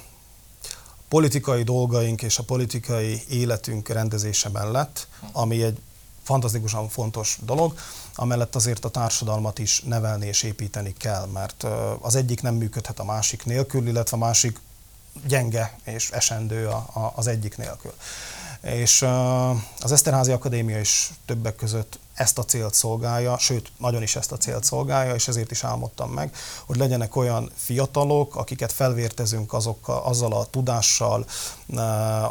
politikai 1.07 1.63
dolgaink 1.63 2.21
és 2.21 2.37
a 2.37 2.43
politikai 2.43 3.21
életünk 3.29 3.89
rendezése 3.89 4.49
mellett, 4.49 5.07
ami 5.31 5.63
egy 5.63 5.77
fantasztikusan 6.23 6.89
fontos 6.89 7.37
dolog, 7.41 7.73
amellett 8.15 8.55
azért 8.55 8.85
a 8.85 8.89
társadalmat 8.89 9.59
is 9.59 9.81
nevelni 9.81 10.27
és 10.27 10.43
építeni 10.43 10.93
kell, 10.97 11.25
mert 11.25 11.65
az 11.99 12.15
egyik 12.15 12.41
nem 12.41 12.55
működhet 12.55 12.99
a 12.99 13.03
másik 13.03 13.45
nélkül, 13.45 13.87
illetve 13.87 14.17
a 14.17 14.19
másik 14.19 14.59
gyenge 15.27 15.77
és 15.83 16.09
esendő 16.09 16.67
a, 16.67 16.87
a, 16.93 17.11
az 17.15 17.27
egyik 17.27 17.57
nélkül. 17.57 17.93
És 18.61 19.01
az 19.79 19.91
Eszterházi 19.91 20.31
Akadémia 20.31 20.79
is 20.79 21.11
többek 21.25 21.55
között 21.55 21.99
ezt 22.13 22.37
a 22.37 22.45
célt 22.45 22.73
szolgálja, 22.73 23.37
sőt, 23.37 23.71
nagyon 23.77 24.01
is 24.01 24.15
ezt 24.15 24.31
a 24.31 24.37
célt 24.37 24.63
szolgálja, 24.63 25.13
és 25.13 25.27
ezért 25.27 25.51
is 25.51 25.63
álmodtam 25.63 26.11
meg, 26.11 26.35
hogy 26.65 26.77
legyenek 26.77 27.15
olyan 27.15 27.51
fiatalok, 27.55 28.35
akiket 28.35 28.71
felvértezünk 28.71 29.53
azokkal, 29.53 30.01
azzal 30.03 30.33
a 30.33 30.45
tudással, 30.45 31.25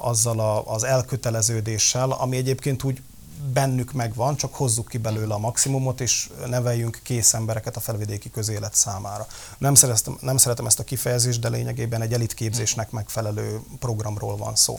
azzal 0.00 0.40
a, 0.40 0.72
az 0.74 0.84
elköteleződéssel, 0.84 2.10
ami 2.10 2.36
egyébként 2.36 2.82
úgy 2.82 3.02
bennük 3.52 3.92
megvan, 3.92 4.36
csak 4.36 4.54
hozzuk 4.54 4.88
ki 4.88 4.98
belőle 4.98 5.34
a 5.34 5.38
maximumot, 5.38 6.00
és 6.00 6.30
neveljünk 6.46 7.00
kész 7.02 7.34
embereket 7.34 7.76
a 7.76 7.80
felvidéki 7.80 8.30
közélet 8.30 8.74
számára. 8.74 9.26
Nem, 9.58 9.74
szeretem, 9.74 10.16
nem 10.20 10.36
szeretem 10.36 10.66
ezt 10.66 10.78
a 10.78 10.84
kifejezést, 10.84 11.40
de 11.40 11.48
lényegében 11.48 12.02
egy 12.02 12.12
elitképzésnek 12.12 12.90
megfelelő 12.90 13.60
programról 13.78 14.36
van 14.36 14.56
szó. 14.56 14.78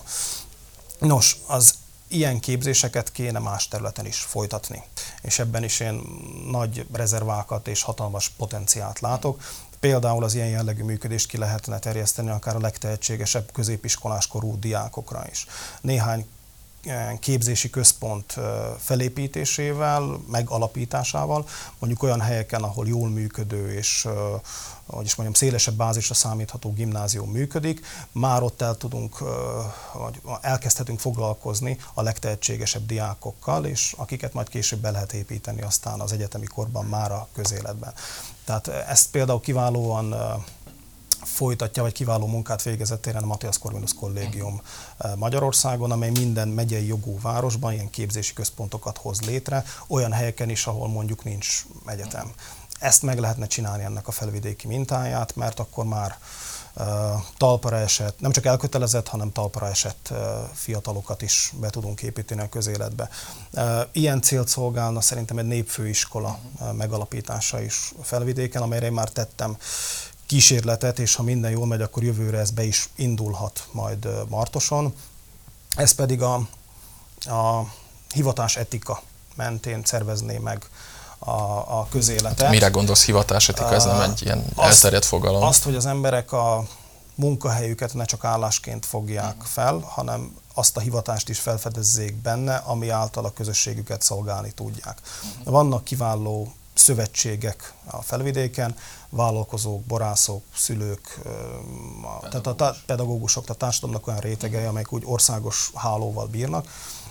Nos, 1.00 1.38
az 1.48 1.74
ilyen 2.08 2.40
képzéseket 2.40 3.12
kéne 3.12 3.40
más 3.40 3.68
területen 3.68 4.06
is 4.06 4.20
folytatni. 4.20 4.84
És 5.22 5.40
ebben 5.40 5.64
is 5.64 5.80
én 5.80 6.02
nagy 6.52 6.88
rezervákat 6.94 7.68
és 7.68 7.82
hatalmas 7.82 8.30
potenciált 8.30 9.00
látok. 9.00 9.42
Például 9.80 10.24
az 10.24 10.34
ilyen 10.34 10.48
jellegű 10.48 10.84
működést 10.84 11.28
ki 11.28 11.38
lehetne 11.38 11.80
terjeszteni 11.80 12.30
akár 12.30 12.56
a 12.56 12.60
legtehetségesebb 12.60 13.52
középiskolás 13.52 14.28
korú 14.28 14.60
diákokra 14.60 15.26
is. 15.32 15.46
Néhány 15.82 16.28
képzési 17.20 17.70
központ 17.70 18.36
felépítésével, 18.80 20.20
megalapításával, 20.32 21.48
mondjuk 21.80 22.04
olyan 22.04 22.22
helyeken, 22.22 22.64
ahol 22.64 22.88
jól 22.88 23.10
működő 23.10 23.74
és 23.74 24.08
hogy 24.86 25.06
is 25.06 25.16
mondjam, 25.16 25.40
szélesebb 25.40 25.74
bázisra 25.76 26.14
számítható 26.14 26.74
gimnázium 26.74 27.32
működik, 27.32 27.86
már 28.12 28.44
ott 28.44 28.62
el 28.62 28.76
tudunk, 28.78 29.20
vagy 29.94 30.22
elkezdhetünk 30.42 31.00
foglalkozni 31.00 31.78
a 31.94 32.02
legtehetségesebb 32.02 32.86
diákokkal, 32.86 33.66
és 33.66 33.94
akiket 33.98 34.34
majd 34.34 34.50
később 34.50 34.80
be 34.80 34.92
lehet 34.92 35.14
építeni 35.14 35.62
aztán 35.62 36.00
az 36.00 36.12
egyetemi 36.12 36.46
korban 36.46 36.86
már 36.86 37.12
a 37.12 37.28
közéletben. 37.34 37.94
Tehát 38.44 38.68
ezt 38.68 39.10
például 39.12 39.40
kiválóan 39.40 40.16
folytatja, 41.26 41.82
vagy 41.82 41.94
kiváló 41.94 42.26
munkát 42.26 42.64
végezett 42.64 43.02
téren 43.02 43.24
a 43.24 43.26
Matthias 43.26 43.58
Corvinus 43.58 43.94
Kollégium 43.94 44.62
eh, 44.98 45.12
Magyarországon, 45.16 45.92
amely 45.92 46.10
minden 46.10 46.48
megyei 46.48 46.88
jogú 46.88 47.20
városban 47.22 47.74
ilyen 47.74 47.90
képzési 47.90 48.34
központokat 48.34 48.98
hoz 48.98 49.22
létre, 49.22 49.64
olyan 49.88 50.12
helyeken 50.12 50.50
is, 50.50 50.68
ahol 50.68 50.88
mondjuk 50.88 51.24
nincs 51.24 51.66
egyetem. 51.86 52.32
Ezt 52.80 53.02
meg 53.02 53.20
lehetne 53.20 53.48
csinálni 53.48 53.84
ennek 53.84 54.08
a 54.08 54.12
felvidéki 54.12 54.68
mintáját, 54.68 55.36
mert 55.36 55.60
akkor 55.60 55.86
már 55.86 56.18
uh, 56.76 56.86
talpra 57.38 57.78
esett, 57.78 58.20
nem 58.20 58.32
csak 58.32 58.46
elkötelezett, 58.46 59.08
hanem 59.08 59.32
talpra 59.32 59.68
esett 59.68 60.10
uh, 60.12 60.18
fiatalokat 60.54 61.22
is 61.22 61.54
be 61.60 61.70
tudunk 61.70 62.02
építeni 62.02 62.42
a 62.42 62.50
közéletbe. 62.50 63.10
Ilyen 63.92 64.22
célt 64.22 64.48
szolgálna 64.48 65.02
szerintem 65.02 65.38
egy 65.38 65.46
népfőiskola 65.46 66.40
megalapítása 66.72 67.62
is 67.62 67.94
felvidéken, 68.02 68.62
amelyre 68.62 68.86
én 68.86 68.92
már 68.92 69.10
tettem 69.10 69.58
kísérletet, 70.26 71.00
és 71.00 71.16
ha 71.16 71.24
minden 71.24 71.52
jól 71.52 71.66
megy, 71.66 71.82
akkor 71.82 72.04
jövőre 72.04 72.40
ez 72.40 72.52
be 72.52 72.64
is 72.64 72.90
indulhat 72.96 73.68
majd 73.72 74.08
Martoson. 74.30 74.94
Ez 75.76 75.92
pedig 75.92 76.22
a, 76.22 76.34
a 77.20 77.72
hivatás 78.14 78.56
etika 78.56 79.02
mentén 79.36 79.82
szervezné 79.84 80.38
meg 80.38 80.70
a, 81.20 81.32
a 81.80 81.88
közéletet. 81.90 82.50
Mire 82.50 82.68
gondolsz 82.68 83.06
hivatás 83.06 83.50
etika? 83.50 83.74
Ez 83.74 83.84
nem 83.84 84.02
egy 84.02 84.22
ilyen 84.22 84.46
azt, 84.56 84.68
elterjedt 84.68 85.06
fogalom. 85.06 85.44
Azt, 85.44 85.64
hogy 85.64 85.76
az 85.76 85.86
emberek 85.86 86.32
a 86.32 86.68
munkahelyüket 87.16 87.94
ne 87.94 88.06
csak 88.06 88.24
állásként 88.24 88.86
fogják 88.86 89.36
fel, 89.44 89.80
hanem 89.86 90.36
azt 90.54 90.78
a 90.78 90.80
hivatást 90.80 91.30
is 91.30 91.40
felfedezzék 91.40 92.16
benne, 92.16 92.56
ami 92.56 92.90
által 92.90 93.26
a 93.26 93.34
közösségüket 93.34 94.02
szolgálni 94.02 94.52
tudják. 94.52 94.98
Vannak 95.44 95.84
kiváló 95.84 96.54
szövetségek 96.76 97.74
a 97.86 98.02
felvidéken, 98.02 98.76
vállalkozók, 99.10 99.84
borászok, 99.84 100.44
szülők, 100.56 101.20
a, 102.22 102.28
tehát 102.30 102.62
a 102.62 102.76
pedagógusok, 102.86 103.50
a 103.50 103.54
társadalomnak 103.54 104.08
olyan 104.08 104.20
rétegei, 104.20 104.66
amelyek 104.66 104.94
úgy 104.94 105.04
országos 105.06 105.72
hálóval 105.76 106.28
bírnak, 106.28 106.68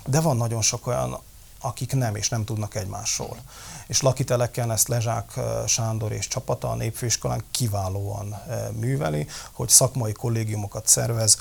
de 0.07 0.21
van 0.21 0.37
nagyon 0.37 0.63
sok 0.63 0.87
olyan, 0.87 1.19
akik 1.61 1.93
nem, 1.93 2.17
és 2.17 2.29
nem 2.29 2.45
tudnak 2.45 2.75
egymásról. 2.75 3.37
És 3.87 4.01
lakiteleken 4.01 4.71
ezt 4.71 4.89
Lezsák 4.89 5.41
Sándor 5.67 6.13
és 6.13 6.29
csapata 6.29 6.71
a 6.71 6.75
Népfőiskolán 6.75 7.45
kiválóan 7.51 8.43
műveli, 8.73 9.27
hogy 9.53 9.69
szakmai 9.69 10.13
kollégiumokat 10.13 10.87
szervez, 10.87 11.39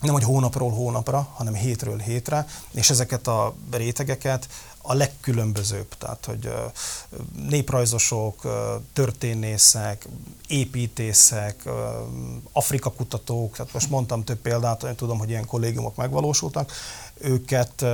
nem 0.00 0.12
hogy 0.12 0.24
hónapról 0.24 0.70
hónapra, 0.70 1.28
hanem 1.34 1.54
hétről 1.54 1.98
hétre, 1.98 2.46
és 2.70 2.90
ezeket 2.90 3.26
a 3.26 3.54
rétegeket 3.70 4.48
a 4.82 4.94
legkülönbözőbb, 4.94 5.88
tehát 5.98 6.24
hogy 6.24 6.52
néprajzosok, 7.48 8.46
történészek, 8.92 10.08
építészek, 10.48 11.68
Afrika 12.52 12.90
kutatók, 12.90 13.56
tehát 13.56 13.72
most 13.72 13.90
mondtam 13.90 14.24
több 14.24 14.38
példát, 14.38 14.82
én 14.82 14.94
tudom, 14.94 15.18
hogy 15.18 15.28
ilyen 15.28 15.46
kollégiumok 15.46 15.96
megvalósultak, 15.96 16.72
őket, 17.20 17.84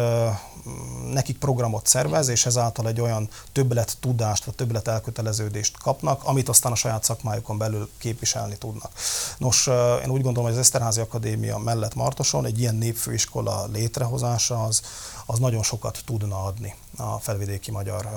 nekik 1.13 1.39
programot 1.39 1.87
szervez, 1.87 2.29
és 2.29 2.47
ezáltal 2.47 2.89
egy 2.89 3.01
olyan 3.01 3.29
többlet 3.53 3.97
tudást, 4.01 4.45
vagy 4.45 4.55
többlet 4.55 4.89
elköteleződést 4.89 5.79
kapnak, 5.79 6.25
amit 6.25 6.49
aztán 6.49 6.73
a 6.73 6.75
saját 6.75 7.05
szakmájukon 7.05 7.59
belül 7.59 7.91
képviselni 7.99 8.57
tudnak. 8.57 8.93
Nos, 9.39 9.67
én 10.03 10.11
úgy 10.11 10.23
gondolom, 10.23 10.43
hogy 10.43 10.53
az 10.53 10.59
Eszterházi 10.59 11.01
Akadémia 11.01 11.59
mellett 11.59 11.95
Martoson 11.95 12.45
egy 12.45 12.59
ilyen 12.59 12.75
népfőiskola 12.75 13.67
létrehozása 13.73 14.65
az, 14.65 14.83
az 15.27 15.39
nagyon 15.39 15.63
sokat 15.63 16.03
tudna 16.05 16.45
adni 16.45 16.75
a 16.97 17.19
felvidéki 17.19 17.71
magyar 17.71 18.09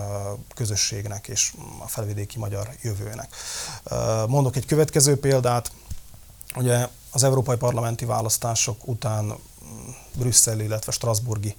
közösségnek 0.55 1.27
és 1.27 1.53
a 1.79 1.87
felvidéki 1.87 2.37
magyar 2.37 2.69
jövőnek. 2.81 3.35
Mondok 4.27 4.55
egy 4.55 4.65
következő 4.65 5.19
példát, 5.19 5.71
ugye 6.55 6.87
az 7.11 7.23
európai 7.23 7.57
parlamenti 7.57 8.05
választások 8.05 8.87
után 8.87 9.35
brüsszeli, 10.13 10.63
illetve 10.63 10.91
strasburgi 10.91 11.55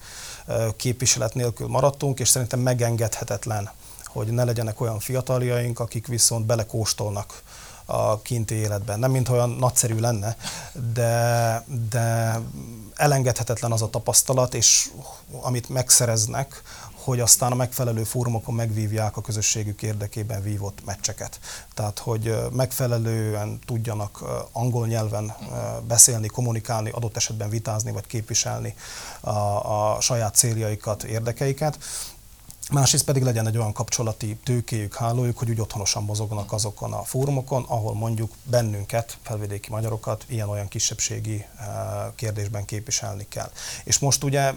képviselet 0.76 1.34
nélkül 1.34 1.68
maradtunk, 1.68 2.20
és 2.20 2.28
szerintem 2.28 2.60
megengedhetetlen, 2.60 3.70
hogy 4.06 4.26
ne 4.26 4.44
legyenek 4.44 4.80
olyan 4.80 4.98
fiataljaink, 4.98 5.78
akik 5.78 6.06
viszont 6.06 6.46
belekóstolnak 6.46 7.42
a 7.84 8.20
kinti 8.22 8.54
életben. 8.54 8.98
Nem 8.98 9.10
mint 9.10 9.28
olyan 9.28 9.50
nagyszerű 9.50 9.98
lenne, 9.98 10.36
de, 10.92 11.64
de 11.90 12.38
elengedhetetlen 12.94 13.72
az 13.72 13.82
a 13.82 13.90
tapasztalat, 13.90 14.54
és 14.54 14.90
amit 15.40 15.68
megszereznek, 15.68 16.62
hogy 17.04 17.20
aztán 17.20 17.52
a 17.52 17.54
megfelelő 17.54 18.04
fórumokon 18.04 18.54
megvívják 18.54 19.16
a 19.16 19.20
közösségük 19.20 19.82
érdekében 19.82 20.42
vívott 20.42 20.84
meccseket. 20.84 21.40
Tehát, 21.74 21.98
hogy 21.98 22.36
megfelelően 22.52 23.58
tudjanak 23.66 24.24
angol 24.52 24.86
nyelven 24.86 25.36
beszélni, 25.86 26.26
kommunikálni, 26.26 26.90
adott 26.90 27.16
esetben 27.16 27.48
vitázni 27.48 27.92
vagy 27.92 28.06
képviselni 28.06 28.74
a, 29.20 29.30
a 29.94 30.00
saját 30.00 30.34
céljaikat, 30.34 31.02
érdekeiket. 31.02 31.78
Másrészt 32.70 33.04
pedig 33.04 33.22
legyen 33.22 33.46
egy 33.46 33.56
olyan 33.56 33.72
kapcsolati 33.72 34.36
tőkéjük, 34.44 34.94
hálójuk, 34.94 35.38
hogy 35.38 35.50
úgy 35.50 35.60
otthonosan 35.60 36.04
mozognak 36.04 36.52
azokon 36.52 36.92
a 36.92 37.02
fórumokon, 37.02 37.64
ahol 37.68 37.94
mondjuk 37.94 38.32
bennünket, 38.42 39.18
felvidéki 39.22 39.70
magyarokat 39.70 40.24
ilyen-olyan 40.28 40.68
kisebbségi 40.68 41.46
kérdésben 42.14 42.64
képviselni 42.64 43.26
kell. 43.28 43.50
És 43.84 43.98
most 43.98 44.24
ugye 44.24 44.52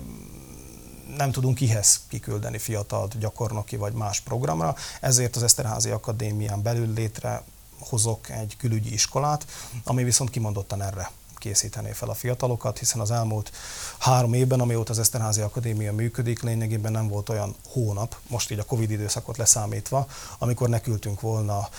nem 1.17 1.32
tudunk 1.32 1.55
kihez 1.55 2.01
kiküldeni 2.08 2.58
fiatalt 2.58 3.17
gyakornoki 3.17 3.75
vagy 3.75 3.93
más 3.93 4.20
programra, 4.20 4.75
ezért 5.01 5.36
az 5.36 5.43
Eszterházi 5.43 5.89
Akadémián 5.89 6.62
belül 6.62 6.93
létre 6.93 7.43
hozok 7.79 8.29
egy 8.29 8.55
külügyi 8.58 8.93
iskolát, 8.93 9.46
ami 9.84 10.03
viszont 10.03 10.29
kimondottan 10.29 10.82
erre 10.82 11.12
készítené 11.43 11.91
fel 11.91 12.10
a 12.10 12.13
fiatalokat, 12.13 12.77
hiszen 12.77 13.01
az 13.01 13.12
elmúlt 13.12 13.51
három 13.98 14.34
évben, 14.34 14.60
amióta 14.60 14.91
az 14.91 15.00
Eszterházi 15.00 15.41
Akadémia 15.41 15.93
működik, 15.93 16.41
lényegében 16.41 16.91
nem 16.91 17.08
volt 17.08 17.29
olyan 17.29 17.55
hónap, 17.67 18.15
most 18.27 18.51
így 18.51 18.60
a 18.60 18.63
Covid 18.63 18.91
időszakot 18.91 19.38
leszámítva, 19.38 20.08
amikor 20.38 20.70
ne 20.70 20.82
küldtünk 20.82 21.22
volna 21.22 21.70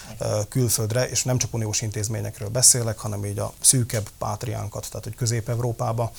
külföldre, 0.48 1.08
és 1.08 1.24
nem 1.24 1.38
csak 1.38 1.54
uniós 1.54 1.80
intézményekről 1.80 2.48
beszélek, 2.48 2.98
hanem 2.98 3.24
így 3.24 3.38
a 3.38 3.52
szűkebb 3.60 4.08
pátriánkat, 4.18 4.86
tehát 4.88 5.04
hogy 5.04 5.14
Közép-Európába, 5.14 6.12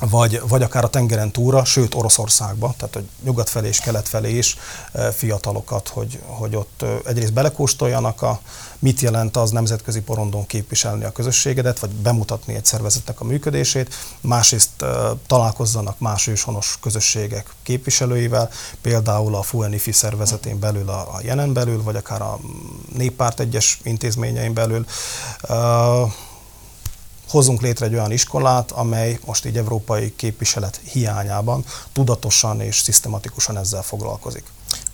vagy, 0.00 0.42
vagy 0.48 0.62
akár 0.62 0.84
a 0.84 0.88
tengeren 0.88 1.30
túra, 1.30 1.64
sőt 1.64 1.94
Oroszországba, 1.94 2.74
tehát 2.76 2.94
hogy 2.94 3.08
nyugat 3.22 3.48
felé 3.48 3.68
és 3.68 3.80
kelet 3.80 4.08
felé 4.08 4.36
is 4.36 4.56
e, 4.92 5.10
fiatalokat, 5.10 5.88
hogy, 5.88 6.20
hogy 6.26 6.56
ott 6.56 6.82
e, 6.82 6.86
egyrészt 7.04 7.32
belekóstoljanak 7.32 8.22
a, 8.22 8.40
mit 8.78 9.00
jelent 9.00 9.36
az 9.36 9.50
nemzetközi 9.50 10.00
porondon 10.00 10.46
képviselni 10.46 11.04
a 11.04 11.12
közösségedet, 11.12 11.78
vagy 11.78 11.90
bemutatni 11.90 12.54
egy 12.54 12.64
szervezetnek 12.64 13.20
a 13.20 13.24
működését, 13.24 13.94
másrészt 14.20 14.82
e, 14.82 14.86
találkozzanak 15.26 15.98
más 15.98 16.26
őshonos 16.26 16.78
közösségek 16.80 17.54
képviselőivel, 17.62 18.50
például 18.80 19.34
a 19.34 19.42
FUNIFI 19.42 19.92
szervezetén 19.92 20.58
belül, 20.58 20.88
a, 20.88 21.00
a 21.00 21.20
jelen 21.22 21.52
belül, 21.52 21.82
vagy 21.82 21.96
akár 21.96 22.22
a 22.22 22.38
néppárt 22.96 23.40
egyes 23.40 23.80
intézményein 23.82 24.54
belül 24.54 24.86
hozzunk 27.30 27.60
létre 27.60 27.86
egy 27.86 27.94
olyan 27.94 28.12
iskolát, 28.12 28.70
amely 28.70 29.18
most 29.24 29.46
így 29.46 29.56
európai 29.56 30.14
képviselet 30.16 30.80
hiányában 30.92 31.64
tudatosan 31.92 32.60
és 32.60 32.78
szisztematikusan 32.78 33.58
ezzel 33.58 33.82
foglalkozik. 33.82 34.44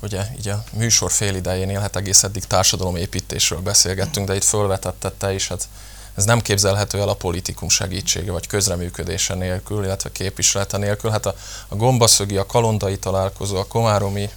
Ugye 0.03 0.23
így 0.39 0.49
a 0.49 0.65
műsor 0.73 1.11
fél 1.11 1.35
idejénél, 1.35 1.81
hát 1.81 1.97
egész 1.97 2.23
eddig 2.23 2.45
társadalomépítésről 2.45 3.61
beszélgettünk, 3.61 4.27
de 4.27 4.35
itt 4.35 4.45
fölvetette 4.45 5.11
te 5.11 5.33
is, 5.33 5.49
hát 5.49 5.69
ez 6.15 6.25
nem 6.25 6.41
képzelhető 6.41 7.01
el 7.01 7.09
a 7.09 7.15
politikum 7.15 7.69
segítsége 7.69 8.33
vagy 8.33 8.47
közreműködése 8.47 9.35
nélkül, 9.35 9.85
illetve 9.85 10.13
képviselete 10.13 10.77
nélkül. 10.77 11.11
Hát 11.11 11.27
a, 11.27 11.35
a 11.69 11.75
gombaszögi, 11.75 12.37
a 12.37 12.47
kalondai 12.47 12.99
találkozó, 12.99 13.57
a 13.57 13.67
komáromi 13.67 14.31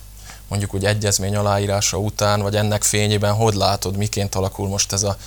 mondjuk 0.48 0.74
úgy 0.74 0.86
egyezmény 0.86 1.36
aláírása 1.36 1.98
után, 1.98 2.42
vagy 2.42 2.56
ennek 2.56 2.84
fényében 2.84 3.34
hogy 3.34 3.54
látod, 3.54 3.98
miként 3.98 4.36
alakul 4.36 4.68
most 4.68 4.94
ez 4.94 5.04
a 5.04 5.18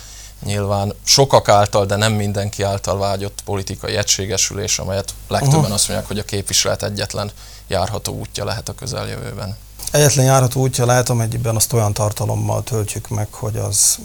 nyilván 0.43 0.93
sokak 1.03 1.49
által, 1.49 1.85
de 1.85 1.95
nem 1.95 2.13
mindenki 2.13 2.63
által 2.63 2.97
vágyott 2.97 3.41
politikai 3.45 3.95
egységesülés, 3.95 4.79
amelyet 4.79 5.13
legtöbben 5.27 5.59
uh-huh. 5.59 5.73
azt 5.73 5.87
mondják, 5.87 6.09
hogy 6.09 6.19
a 6.19 6.23
képviselet 6.23 6.83
egyetlen 6.83 7.31
járható 7.67 8.13
útja 8.13 8.45
lehet 8.45 8.69
a 8.69 8.73
közeljövőben. 8.73 9.57
Egyetlen 9.91 10.25
járható 10.25 10.61
útja 10.61 10.85
lehet, 10.85 11.09
amelyben 11.09 11.55
azt 11.55 11.73
olyan 11.73 11.93
tartalommal 11.93 12.63
töltjük 12.63 13.09
meg, 13.09 13.27
hogy 13.31 13.57
az 13.57 13.97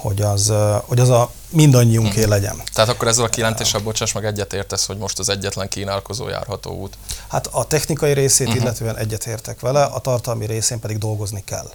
hogy 0.00 0.20
az, 0.20 0.52
hogy 0.86 1.00
az 1.00 1.08
a 1.08 1.30
mindannyiunké 1.48 2.20
hmm. 2.20 2.30
legyen. 2.30 2.62
Tehát 2.72 2.90
akkor 2.90 3.08
ezzel 3.08 3.24
a 3.24 3.28
kijelentéssel, 3.28 3.80
bocsáss 3.80 4.12
meg, 4.12 4.24
egyetértesz, 4.24 4.86
hogy 4.86 4.96
most 4.96 5.18
az 5.18 5.28
egyetlen 5.28 5.68
kínálkozó 5.68 6.28
járható 6.28 6.70
út? 6.70 6.98
Hát 7.28 7.46
a 7.46 7.64
technikai 7.64 8.12
részét 8.12 8.46
uh-huh. 8.46 8.62
illetően 8.62 8.96
egyetértek 8.96 9.60
vele, 9.60 9.82
a 9.84 9.98
tartalmi 9.98 10.46
részén 10.46 10.80
pedig 10.80 10.98
dolgozni 10.98 11.42
kell. 11.44 11.70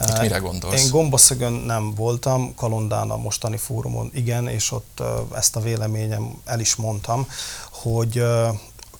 Itt 0.00 0.20
mire 0.20 0.38
gondolsz? 0.38 0.84
Én 0.84 0.90
Gombaszögön 0.90 1.52
nem 1.52 1.94
voltam, 1.94 2.54
Kalondán 2.54 3.10
a 3.10 3.16
mostani 3.16 3.56
fórumon 3.56 4.10
igen, 4.14 4.48
és 4.48 4.72
ott 4.72 5.02
ezt 5.34 5.56
a 5.56 5.60
véleményem 5.60 6.40
el 6.44 6.60
is 6.60 6.74
mondtam, 6.74 7.28
hogy 7.70 8.22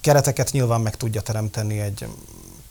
kereteket 0.01 0.53
nyilván 0.53 0.81
meg 0.81 0.97
tudja 0.97 1.21
teremteni 1.21 1.81
egy 1.81 2.07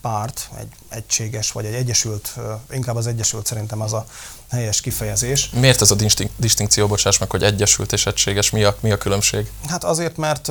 párt, 0.00 0.48
egy 0.58 0.68
egységes, 0.88 1.52
vagy 1.52 1.64
egy 1.64 1.74
egyesült, 1.74 2.34
inkább 2.70 2.96
az 2.96 3.06
egyesült 3.06 3.46
szerintem 3.46 3.80
az 3.80 3.92
a 3.92 4.06
helyes 4.50 4.80
kifejezés. 4.80 5.50
Miért 5.50 5.80
ez 5.80 5.90
a 5.90 5.96
distinkció, 6.36 6.86
bocsáss 6.86 7.18
meg, 7.18 7.30
hogy 7.30 7.42
egyesült 7.42 7.92
és 7.92 8.06
egységes, 8.06 8.50
mi 8.50 8.64
a, 8.64 8.76
mi 8.80 8.90
a 8.90 8.98
különbség? 8.98 9.50
Hát 9.66 9.84
azért, 9.84 10.16
mert 10.16 10.50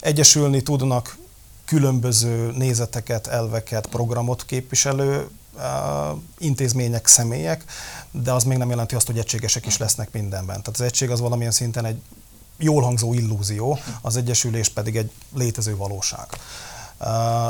egyesülni 0.00 0.62
tudnak 0.62 1.16
különböző 1.64 2.52
nézeteket, 2.56 3.26
elveket, 3.26 3.86
programot 3.86 4.44
képviselő 4.44 5.28
intézmények, 6.38 7.06
személyek, 7.06 7.64
de 8.10 8.32
az 8.32 8.44
még 8.44 8.58
nem 8.58 8.68
jelenti 8.68 8.94
azt, 8.94 9.06
hogy 9.06 9.18
egységesek 9.18 9.66
is 9.66 9.76
lesznek 9.76 10.12
mindenben. 10.12 10.62
Tehát 10.62 10.68
az 10.68 10.80
egység 10.80 11.10
az 11.10 11.20
valamilyen 11.20 11.52
szinten 11.52 11.84
egy 11.84 12.00
jól 12.56 12.82
hangzó 12.82 13.14
illúzió, 13.14 13.78
az 14.00 14.16
egyesülés 14.16 14.68
pedig 14.68 14.96
egy 14.96 15.10
létező 15.34 15.76
valóság. 15.76 16.26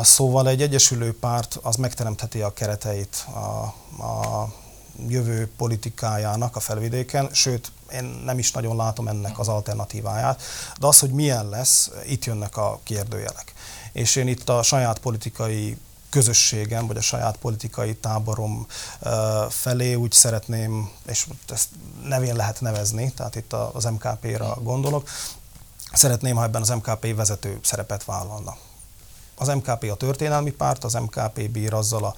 Szóval 0.02 0.48
egy 0.48 0.62
egyesülő 0.62 1.18
párt 1.18 1.58
az 1.62 1.76
megteremtheti 1.76 2.40
a 2.40 2.52
kereteit 2.52 3.26
a, 3.34 3.74
a 4.02 4.52
jövő 5.08 5.50
politikájának 5.56 6.56
a 6.56 6.60
felvidéken, 6.60 7.28
sőt, 7.32 7.72
én 7.92 8.04
nem 8.24 8.38
is 8.38 8.52
nagyon 8.52 8.76
látom 8.76 9.08
ennek 9.08 9.38
az 9.38 9.48
alternatíváját, 9.48 10.42
de 10.80 10.86
az, 10.86 10.98
hogy 10.98 11.10
milyen 11.10 11.48
lesz, 11.48 11.90
itt 12.06 12.24
jönnek 12.24 12.56
a 12.56 12.80
kérdőjelek. 12.82 13.52
És 13.92 14.16
én 14.16 14.28
itt 14.28 14.48
a 14.48 14.62
saját 14.62 14.98
politikai 14.98 15.76
közösségem, 16.16 16.86
vagy 16.86 16.96
a 16.96 17.00
saját 17.00 17.36
politikai 17.36 17.94
táborom 17.94 18.66
felé. 19.48 19.94
Úgy 19.94 20.12
szeretném, 20.12 20.90
és 21.06 21.26
ezt 21.48 21.68
nevén 22.04 22.36
lehet 22.36 22.60
nevezni, 22.60 23.12
tehát 23.12 23.34
itt 23.34 23.52
az 23.52 23.84
MKP-ra 23.84 24.58
gondolok, 24.62 25.08
szeretném, 25.92 26.36
ha 26.36 26.42
ebben 26.42 26.62
az 26.62 26.68
MKP 26.68 27.14
vezető 27.14 27.58
szerepet 27.62 28.04
vállalna. 28.04 28.56
az 29.38 29.48
MKP 29.48 29.90
a 29.90 29.94
történelmi 29.94 30.50
párt, 30.50 30.84
az 30.84 30.94
MKP 30.94 31.50
bír 31.50 31.74
azzal 31.74 32.04
a 32.04 32.14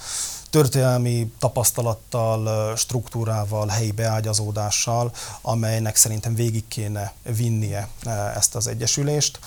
történelmi 0.50 1.32
tapasztalattal, 1.38 2.76
struktúrával, 2.76 3.68
helyi 3.68 3.92
beágyazódással, 3.92 5.12
amelynek 5.40 5.96
szerintem 5.96 6.34
végig 6.34 6.68
kéne 6.68 7.12
vinnie 7.22 7.88
ezt 8.37 8.54
az 8.54 8.66
egyesülést 8.66 9.38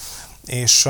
és 0.45 0.89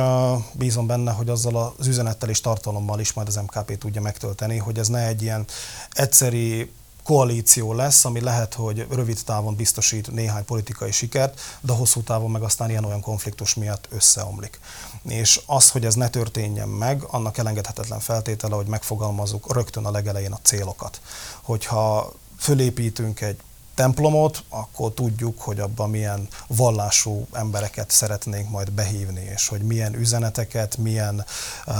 bízom 0.53 0.87
benne, 0.87 1.11
hogy 1.11 1.29
azzal 1.29 1.73
az 1.77 1.87
üzenettel 1.87 2.29
és 2.29 2.41
tartalommal 2.41 2.99
is 2.99 3.13
majd 3.13 3.27
az 3.27 3.35
MKP 3.35 3.77
tudja 3.77 4.01
megtölteni, 4.01 4.57
hogy 4.57 4.77
ez 4.79 4.87
ne 4.87 5.07
egy 5.07 5.21
ilyen 5.21 5.45
egyszeri 5.91 6.71
koalíció 7.03 7.73
lesz, 7.73 8.05
ami 8.05 8.21
lehet, 8.21 8.53
hogy 8.53 8.85
rövid 8.89 9.19
távon 9.25 9.55
biztosít 9.55 10.11
néhány 10.11 10.45
politikai 10.45 10.91
sikert, 10.91 11.39
de 11.61 11.73
hosszú 11.73 12.01
távon 12.01 12.31
meg 12.31 12.41
aztán 12.41 12.69
ilyen-olyan 12.69 13.01
konfliktus 13.01 13.53
miatt 13.53 13.87
összeomlik. 13.89 14.59
És 15.03 15.41
az, 15.45 15.69
hogy 15.69 15.85
ez 15.85 15.95
ne 15.95 16.09
történjen 16.09 16.67
meg, 16.67 17.03
annak 17.07 17.37
elengedhetetlen 17.37 17.99
feltétele, 17.99 18.55
hogy 18.55 18.65
megfogalmazzuk 18.65 19.53
rögtön 19.53 19.85
a 19.85 19.91
legelején 19.91 20.31
a 20.31 20.39
célokat. 20.41 21.01
Hogyha 21.41 22.13
fölépítünk 22.37 23.21
egy 23.21 23.39
templomot, 23.81 24.43
akkor 24.49 24.93
tudjuk, 24.93 25.41
hogy 25.41 25.59
abban 25.59 25.89
milyen 25.89 26.27
vallású 26.47 27.27
embereket 27.31 27.91
szeretnénk 27.91 28.49
majd 28.49 28.71
behívni, 28.71 29.21
és 29.35 29.47
hogy 29.47 29.61
milyen 29.61 29.95
üzeneteket, 29.95 30.77
milyen 30.77 31.25
uh, 31.67 31.75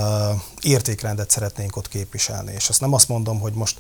értékrendet 0.61 1.29
szeretnénk 1.29 1.75
ott 1.75 1.87
képviselni. 1.87 2.53
És 2.53 2.69
azt 2.69 2.81
nem 2.81 2.93
azt 2.93 3.07
mondom, 3.07 3.39
hogy 3.39 3.53
most 3.53 3.77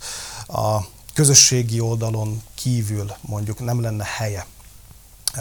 a 0.47 0.79
közösségi 1.13 1.79
oldalon 1.79 2.41
kívül 2.55 3.11
mondjuk 3.21 3.59
nem 3.59 3.81
lenne 3.81 4.05
helye 4.17 4.45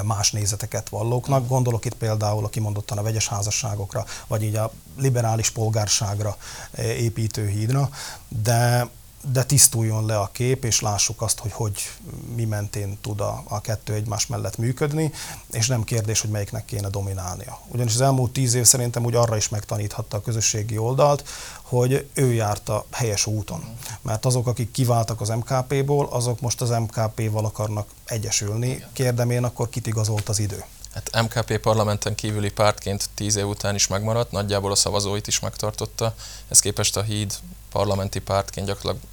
más 0.03 0.31
nézeteket 0.31 0.89
vallóknak. 0.89 1.49
Gondolok 1.49 1.85
itt 1.85 1.95
például 1.95 2.45
a 2.45 2.49
kimondottan 2.49 2.99
a 2.99 3.03
vegyes 3.03 3.29
házasságokra, 3.29 4.05
vagy 4.27 4.43
így 4.43 4.57
a 4.57 4.73
liberális 4.97 5.51
polgárságra 5.51 6.37
építő 6.79 7.49
hídra, 7.49 7.91
de 8.29 8.89
de 9.33 9.45
tisztuljon 9.45 10.07
le 10.07 10.19
a 10.19 10.31
kép, 10.33 10.65
és 10.65 10.81
lássuk 10.81 11.23
azt, 11.23 11.39
hogy 11.39 11.53
hogy 11.53 11.91
mi 12.35 12.45
mentén 12.45 12.99
tud 13.01 13.21
a, 13.21 13.43
a 13.49 13.61
kettő 13.61 13.95
egymás 13.95 14.27
mellett 14.27 14.57
működni, 14.57 15.13
és 15.51 15.67
nem 15.67 15.85
kérdés, 15.85 16.21
hogy 16.21 16.31
melyiknek 16.31 16.65
kéne 16.65 16.89
dominálnia. 16.89 17.61
Ugyanis 17.69 17.95
az 17.95 18.01
elmúlt 18.01 18.33
tíz 18.33 18.55
év 18.55 18.65
szerintem 18.65 19.05
úgy 19.05 19.15
arra 19.15 19.37
is 19.37 19.49
megtaníthatta 19.49 20.17
a 20.17 20.21
közösségi 20.21 20.79
oldalt, 20.79 21.29
hogy 21.63 22.09
ő 22.15 22.33
járt 22.33 22.69
a 22.69 22.85
helyes 22.91 23.27
úton. 23.27 23.65
Mert 24.03 24.27
azok, 24.27 24.47
akik 24.47 24.71
kiváltak 24.71 25.21
az 25.21 25.29
MKP-ból, 25.29 26.07
azok 26.07 26.41
most 26.41 26.61
az 26.61 26.71
MKP-val 26.71 27.45
akarnak 27.45 27.89
egyesülni. 28.05 28.85
Kérdem 28.93 29.31
én, 29.31 29.45
akkor 29.45 29.69
kit 29.69 29.87
igazolt 29.87 30.29
az 30.29 30.39
idő? 30.39 30.65
Hát 30.95 31.23
MKP 31.23 31.59
parlamenten 31.59 32.15
kívüli 32.15 32.51
pártként 32.51 33.09
tíz 33.15 33.37
év 33.37 33.47
után 33.47 33.75
is 33.75 33.87
megmaradt, 33.87 34.31
nagyjából 34.31 34.71
a 34.71 34.75
szavazóit 34.75 35.27
is 35.27 35.41
megtartotta. 35.41 36.15
Ez 36.49 36.61
képest 36.61 36.97
a 36.97 37.03
híd 37.03 37.35
parlamenti 37.71 38.19
pártként 38.19 38.67
gyakorlatilag 38.67 39.10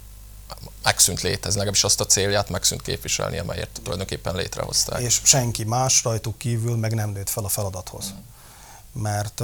megszűnt 0.82 1.20
létezni, 1.20 1.56
legalábbis 1.56 1.84
azt 1.84 2.00
a 2.00 2.06
célját 2.06 2.48
megszűnt 2.48 2.82
képviselni, 2.82 3.38
amelyért 3.38 3.80
tulajdonképpen 3.82 4.34
létrehozták. 4.34 5.00
És 5.00 5.20
senki 5.24 5.64
más 5.64 6.04
rajtuk 6.04 6.38
kívül 6.38 6.76
meg 6.76 6.94
nem 6.94 7.10
nőtt 7.10 7.28
fel 7.28 7.44
a 7.44 7.48
feladathoz. 7.48 8.04
Mm 8.06 8.36
mert 8.92 9.42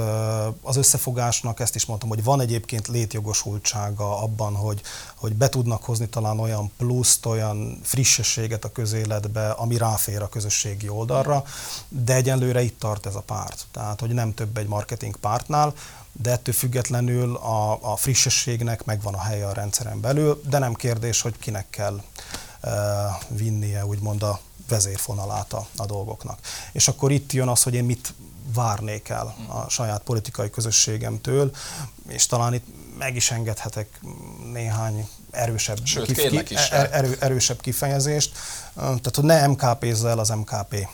az 0.61 0.75
összefogásnak 0.75 1.59
ezt 1.59 1.75
is 1.75 1.85
mondtam, 1.85 2.09
hogy 2.09 2.23
van 2.23 2.39
egyébként 2.39 2.87
létjogosultsága 2.87 4.21
abban, 4.21 4.55
hogy, 4.55 4.81
hogy 5.15 5.33
be 5.33 5.49
tudnak 5.49 5.83
hozni 5.83 6.07
talán 6.07 6.39
olyan 6.39 6.71
pluszt, 6.77 7.25
olyan 7.25 7.79
frissességet 7.83 8.63
a 8.63 8.71
közéletbe, 8.71 9.49
ami 9.49 9.77
ráfér 9.77 10.21
a 10.21 10.29
közösségi 10.29 10.89
oldalra, 10.89 11.43
de 11.87 12.13
egyenlőre 12.13 12.61
itt 12.61 12.79
tart 12.79 13.05
ez 13.05 13.15
a 13.15 13.21
párt. 13.21 13.65
Tehát, 13.71 13.99
hogy 13.99 14.09
nem 14.09 14.33
több 14.33 14.57
egy 14.57 14.67
marketing 14.67 15.15
pártnál, 15.15 15.73
de 16.21 16.31
ettől 16.31 16.53
függetlenül 16.53 17.35
a, 17.35 17.91
a 17.91 17.95
frissességnek 17.95 18.85
megvan 18.85 19.13
a 19.13 19.21
helye 19.21 19.47
a 19.47 19.53
rendszeren 19.53 20.01
belül, 20.01 20.41
de 20.49 20.57
nem 20.57 20.73
kérdés, 20.73 21.21
hogy 21.21 21.39
kinek 21.39 21.69
kell 21.69 22.03
uh, 22.63 22.71
vinnie 23.27 23.85
úgymond 23.85 24.23
a 24.23 24.39
vezérfonalát 24.67 25.53
a, 25.53 25.67
a 25.75 25.85
dolgoknak. 25.85 26.39
És 26.71 26.87
akkor 26.87 27.11
itt 27.11 27.31
jön 27.31 27.47
az, 27.47 27.63
hogy 27.63 27.73
én 27.73 27.83
mit 27.83 28.13
várnék 28.53 29.09
el 29.09 29.35
a 29.47 29.69
saját 29.69 30.01
politikai 30.01 30.49
közösségemtől, 30.49 31.51
és 32.07 32.25
talán 32.25 32.53
itt 32.53 32.65
meg 32.97 33.15
is 33.15 33.31
engedhetek 33.31 33.99
néhány 34.51 35.07
erősebb, 35.31 35.77
Sőt, 35.83 36.05
kif, 36.05 36.43
ki. 36.43 36.55
Er, 36.71 36.89
erő, 36.91 37.17
erősebb 37.19 37.61
kifejezést. 37.61 38.37
Tehát, 38.75 39.15
hogy 39.15 39.23
ne 39.23 39.47
MKP-zzel 39.47 40.09
el 40.09 40.19
az 40.19 40.29
MKP 40.29 40.87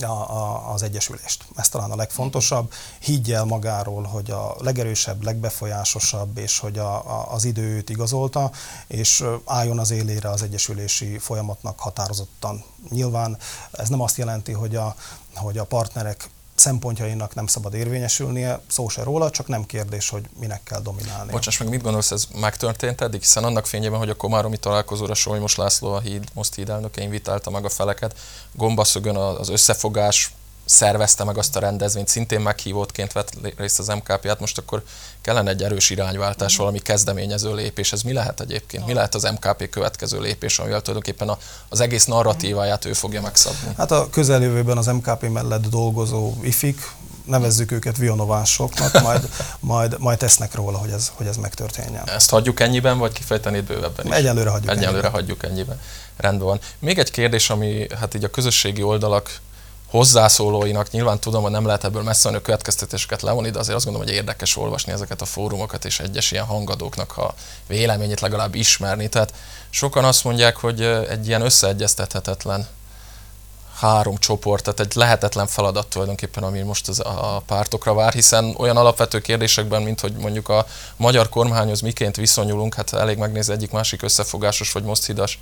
a, 0.00 0.04
a, 0.04 0.72
az 0.72 0.82
Egyesülést. 0.82 1.44
Ez 1.56 1.68
talán 1.68 1.90
a 1.90 1.96
legfontosabb. 1.96 2.72
Higgyel 3.00 3.44
magáról, 3.44 4.02
hogy 4.02 4.30
a 4.30 4.54
legerősebb, 4.58 5.22
legbefolyásosabb, 5.22 6.38
és 6.38 6.58
hogy 6.58 6.78
a, 6.78 6.94
a, 6.94 7.32
az 7.32 7.44
időt 7.44 7.90
igazolta, 7.90 8.50
és 8.86 9.24
álljon 9.44 9.78
az 9.78 9.90
élére 9.90 10.30
az 10.30 10.42
egyesülési 10.42 11.18
folyamatnak 11.18 11.78
határozottan. 11.78 12.64
Nyilván 12.88 13.38
ez 13.72 13.88
nem 13.88 14.00
azt 14.00 14.16
jelenti, 14.16 14.52
hogy 14.52 14.76
a, 14.76 14.94
hogy 15.34 15.58
a 15.58 15.64
partnerek 15.64 16.30
szempontjainak 16.60 17.34
nem 17.34 17.46
szabad 17.46 17.74
érvényesülnie, 17.74 18.60
szó 18.68 18.88
se 18.88 19.02
róla, 19.02 19.30
csak 19.30 19.46
nem 19.46 19.66
kérdés, 19.66 20.08
hogy 20.08 20.24
minek 20.40 20.62
kell 20.62 20.80
dominálni. 20.80 21.30
Bocsáss 21.30 21.58
meg, 21.58 21.68
mit 21.68 21.82
gondolsz, 21.82 22.10
ez 22.10 22.26
megtörtént 22.40 23.00
eddig? 23.00 23.20
Hiszen 23.20 23.44
annak 23.44 23.66
fényében, 23.66 23.98
hogy 23.98 24.08
a 24.08 24.14
Komáromi 24.14 24.56
találkozóra 24.56 25.14
Solymos 25.14 25.56
László, 25.56 25.92
a 25.92 26.00
híd, 26.00 26.24
most 26.34 26.54
híd 26.54 26.68
elnöke 26.68 27.02
invitálta 27.02 27.50
meg 27.50 27.64
a 27.64 27.68
feleket, 27.68 28.18
gombaszögön 28.52 29.16
az 29.16 29.48
összefogás 29.48 30.32
szervezte 30.70 31.24
meg 31.24 31.38
azt 31.38 31.56
a 31.56 31.60
rendezvényt, 31.60 32.08
szintén 32.08 32.40
meghívótként 32.40 33.12
vett 33.12 33.32
részt 33.56 33.78
az 33.78 33.86
MKP, 33.88 34.26
hát 34.26 34.40
most 34.40 34.58
akkor 34.58 34.82
kellene 35.20 35.50
egy 35.50 35.62
erős 35.62 35.90
irányváltás, 35.90 36.56
valami 36.56 36.78
kezdeményező 36.78 37.54
lépés. 37.54 37.92
Ez 37.92 38.02
mi 38.02 38.12
lehet 38.12 38.40
egyébként? 38.40 38.86
Mi 38.86 38.92
lehet 38.92 39.14
az 39.14 39.22
MKP 39.22 39.68
következő 39.68 40.20
lépés, 40.20 40.58
amivel 40.58 40.80
tulajdonképpen 40.80 41.28
a, 41.28 41.38
az 41.68 41.80
egész 41.80 42.04
narratíváját 42.04 42.84
ő 42.84 42.92
fogja 42.92 43.20
megszabni? 43.20 43.74
Hát 43.76 43.90
a 43.90 44.10
közeljövőben 44.10 44.76
az 44.78 44.86
MKP 44.86 45.28
mellett 45.28 45.66
dolgozó 45.66 46.34
ifik, 46.42 46.90
nevezzük 47.24 47.72
őket 47.72 47.96
vionovásoknak, 47.96 49.00
majd, 49.02 49.28
majd, 49.60 49.96
majd 49.98 50.18
tesznek 50.18 50.54
róla, 50.54 50.78
hogy 50.78 50.90
ez, 50.90 51.10
hogy 51.14 51.26
ez 51.26 51.36
megtörténjen. 51.36 52.08
Ezt 52.08 52.30
hagyjuk 52.30 52.60
ennyiben, 52.60 52.98
vagy 52.98 53.12
kifejtenéd 53.12 53.64
bővebben 53.64 54.06
is? 54.06 54.12
Egyelőre 54.12 54.50
hagyjuk 54.50 54.70
Egyelőre 54.70 54.92
ennyiben. 54.92 55.10
hagyjuk 55.10 55.44
ennyiben. 55.44 55.80
Rendben 56.16 56.46
van. 56.46 56.60
Még 56.78 56.98
egy 56.98 57.10
kérdés, 57.10 57.50
ami 57.50 57.86
hát 58.00 58.14
így 58.14 58.24
a 58.24 58.30
közösségi 58.30 58.82
oldalak 58.82 59.40
hozzászólóinak 59.90 60.90
nyilván 60.90 61.18
tudom, 61.18 61.42
hogy 61.42 61.50
nem 61.50 61.66
lehet 61.66 61.84
ebből 61.84 62.02
messze 62.02 62.28
a 62.28 62.40
következtetéseket 62.40 63.22
levonni, 63.22 63.50
de 63.50 63.58
azért 63.58 63.76
azt 63.76 63.84
gondolom, 63.84 64.08
hogy 64.08 64.16
érdekes 64.16 64.56
olvasni 64.56 64.92
ezeket 64.92 65.20
a 65.20 65.24
fórumokat 65.24 65.84
és 65.84 66.00
egyes 66.00 66.30
ilyen 66.30 66.44
hangadóknak 66.44 67.16
a 67.16 67.34
véleményét 67.66 68.20
legalább 68.20 68.54
ismerni. 68.54 69.08
Tehát 69.08 69.34
sokan 69.70 70.04
azt 70.04 70.24
mondják, 70.24 70.56
hogy 70.56 70.82
egy 70.82 71.26
ilyen 71.26 71.42
összeegyeztethetetlen 71.42 72.66
három 73.80 74.16
csoport, 74.16 74.62
tehát 74.62 74.80
egy 74.80 74.94
lehetetlen 74.94 75.46
feladat 75.46 75.86
tulajdonképpen, 75.86 76.42
ami 76.42 76.60
most 76.60 76.88
az 76.88 77.00
a 77.00 77.42
pártokra 77.46 77.94
vár, 77.94 78.12
hiszen 78.12 78.54
olyan 78.58 78.76
alapvető 78.76 79.20
kérdésekben, 79.20 79.82
mint 79.82 80.00
hogy 80.00 80.12
mondjuk 80.12 80.48
a 80.48 80.66
magyar 80.96 81.28
kormányhoz 81.28 81.80
miként 81.80 82.16
viszonyulunk, 82.16 82.74
hát 82.74 82.92
elég 82.92 83.18
megnézni 83.18 83.52
egyik 83.52 83.70
másik 83.70 84.02
összefogásos 84.02 84.72
vagy 84.72 84.82
most 84.82 85.06
hidas 85.06 85.38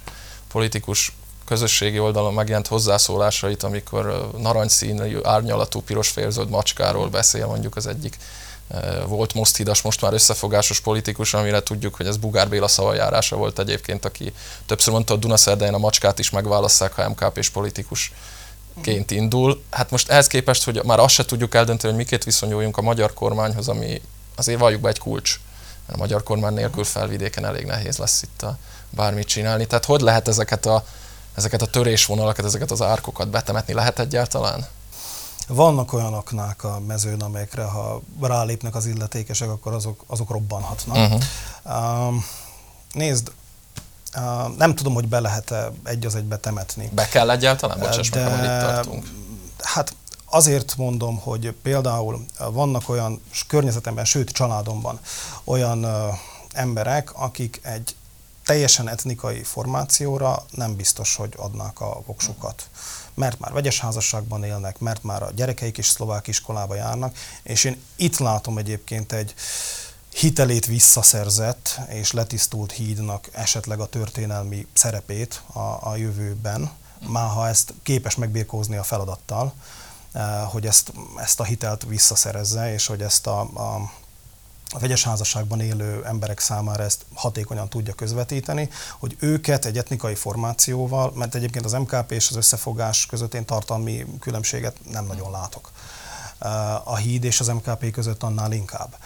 politikus 0.48 1.12
közösségi 1.48 1.98
oldalon 1.98 2.34
megjelent 2.34 2.66
hozzászólásait, 2.66 3.62
amikor 3.62 4.30
narancsszínű, 4.36 5.18
árnyalatú, 5.22 5.80
piros 5.80 6.08
félzöld 6.08 6.48
macskáról 6.48 7.08
beszél 7.08 7.46
mondjuk 7.46 7.76
az 7.76 7.86
egyik 7.86 8.16
volt 9.06 9.34
most 9.34 9.56
hidas, 9.56 9.82
most 9.82 10.00
már 10.00 10.12
összefogásos 10.12 10.80
politikus, 10.80 11.34
amire 11.34 11.62
tudjuk, 11.62 11.94
hogy 11.94 12.06
ez 12.06 12.16
Bugár 12.16 12.48
Béla 12.48 12.68
szavajárása 12.68 13.36
volt 13.36 13.58
egyébként, 13.58 14.04
aki 14.04 14.32
többször 14.66 14.92
mondta, 14.92 15.12
hogy 15.12 15.22
Dunaszerdahelyen 15.22 15.74
a 15.74 15.78
macskát 15.78 16.18
is 16.18 16.30
megválasszák, 16.30 16.92
ha 16.92 17.08
MKP 17.08 17.36
és 17.36 17.48
politikus 17.48 18.12
ként 18.82 19.10
indul. 19.10 19.62
Hát 19.70 19.90
most 19.90 20.08
ehhez 20.08 20.26
képest, 20.26 20.64
hogy 20.64 20.80
már 20.84 20.98
azt 20.98 21.14
se 21.14 21.24
tudjuk 21.24 21.54
eldönteni, 21.54 21.92
hogy 21.92 22.02
miként 22.02 22.24
viszonyuljunk 22.24 22.76
a 22.76 22.82
magyar 22.82 23.14
kormányhoz, 23.14 23.68
ami 23.68 24.02
azért 24.36 24.58
valljuk 24.58 24.80
be 24.80 24.88
egy 24.88 24.98
kulcs. 24.98 25.40
A 25.92 25.96
magyar 25.96 26.22
kormány 26.22 26.54
nélkül 26.54 26.84
felvidéken 26.84 27.44
elég 27.44 27.64
nehéz 27.64 27.96
lesz 27.96 28.22
itt 28.22 28.42
a 28.42 28.58
bármit 28.90 29.26
csinálni. 29.26 29.66
Tehát 29.66 29.84
hogy 29.84 30.00
lehet 30.00 30.28
ezeket 30.28 30.66
a 30.66 30.84
ezeket 31.38 31.62
a 31.62 31.66
törésvonalakat, 31.66 32.44
ezeket 32.44 32.70
az 32.70 32.82
árkokat 32.82 33.28
betemetni 33.28 33.72
lehet 33.72 33.98
egyáltalán? 33.98 34.66
Vannak 35.46 35.92
olyan 35.92 36.14
aknák 36.14 36.64
a 36.64 36.80
mezőn, 36.86 37.20
amelyekre 37.20 37.62
ha 37.62 38.00
rálépnek 38.20 38.74
az 38.74 38.86
illetékesek, 38.86 39.48
akkor 39.48 39.72
azok, 39.72 40.04
azok 40.06 40.30
robbanhatnak. 40.30 40.96
Uh-huh. 40.96 41.20
Uh, 41.64 42.22
nézd, 42.92 43.32
uh, 44.16 44.56
nem 44.56 44.74
tudom, 44.74 44.94
hogy 44.94 45.08
be 45.08 45.20
lehet-e 45.20 45.70
egy 45.84 46.06
az 46.06 46.14
egybe 46.14 46.36
temetni. 46.36 46.90
Be 46.92 47.08
kell 47.08 47.30
egyáltalán? 47.30 47.78
Bocsáss 47.78 48.08
de, 48.08 48.28
meg, 48.28 48.44
itt 48.44 48.60
tartunk. 48.60 49.06
Hát 49.62 49.94
azért 50.24 50.76
mondom, 50.76 51.18
hogy 51.18 51.54
például 51.62 52.24
vannak 52.50 52.88
olyan 52.88 53.22
környezetemben, 53.46 54.04
sőt 54.04 54.30
családomban 54.30 55.00
olyan 55.44 55.84
uh, 55.84 55.92
emberek, 56.52 57.12
akik 57.14 57.60
egy 57.62 57.94
teljesen 58.48 58.88
etnikai 58.88 59.42
formációra 59.42 60.44
nem 60.50 60.76
biztos, 60.76 61.16
hogy 61.16 61.34
adnák 61.36 61.80
a 61.80 62.02
voksukat. 62.06 62.68
Mert 63.14 63.38
már 63.38 63.52
vegyes 63.52 63.80
házasságban 63.80 64.44
élnek, 64.44 64.78
mert 64.78 65.02
már 65.02 65.22
a 65.22 65.30
gyerekeik 65.34 65.78
is 65.78 65.86
szlovák 65.86 66.26
iskolába 66.26 66.74
járnak, 66.74 67.16
és 67.42 67.64
én 67.64 67.80
itt 67.96 68.18
látom 68.18 68.58
egyébként 68.58 69.12
egy 69.12 69.34
hitelét 70.12 70.66
visszaszerzett 70.66 71.80
és 71.88 72.12
letisztult 72.12 72.72
hídnak 72.72 73.28
esetleg 73.32 73.80
a 73.80 73.86
történelmi 73.86 74.66
szerepét 74.72 75.42
a, 75.52 75.58
a 75.80 75.96
jövőben, 75.96 76.70
már 77.06 77.28
ha 77.28 77.48
ezt 77.48 77.74
képes 77.82 78.14
megbírkózni 78.14 78.76
a 78.76 78.82
feladattal, 78.82 79.52
eh, 80.12 80.22
hogy 80.50 80.66
ezt, 80.66 80.92
ezt 81.16 81.40
a 81.40 81.44
hitelt 81.44 81.84
visszaszerezze, 81.88 82.72
és 82.72 82.86
hogy 82.86 83.02
ezt 83.02 83.26
a, 83.26 83.40
a 83.40 83.90
a 84.70 84.78
vegyes 84.78 85.04
házasságban 85.04 85.60
élő 85.60 86.04
emberek 86.04 86.38
számára 86.38 86.82
ezt 86.82 87.04
hatékonyan 87.14 87.68
tudja 87.68 87.94
közvetíteni, 87.94 88.68
hogy 88.98 89.16
őket 89.18 89.64
egy 89.64 89.78
etnikai 89.78 90.14
formációval, 90.14 91.12
mert 91.14 91.34
egyébként 91.34 91.64
az 91.64 91.72
MKP 91.72 92.10
és 92.10 92.28
az 92.28 92.36
összefogás 92.36 93.06
között 93.06 93.34
én 93.34 93.44
tartalmi 93.44 94.06
különbséget 94.20 94.76
nem 94.90 95.06
nagyon 95.06 95.30
látok. 95.30 95.70
A 96.84 96.96
híd 96.96 97.24
és 97.24 97.40
az 97.40 97.46
MKP 97.46 97.90
között 97.90 98.22
annál 98.22 98.52
inkább. 98.52 98.96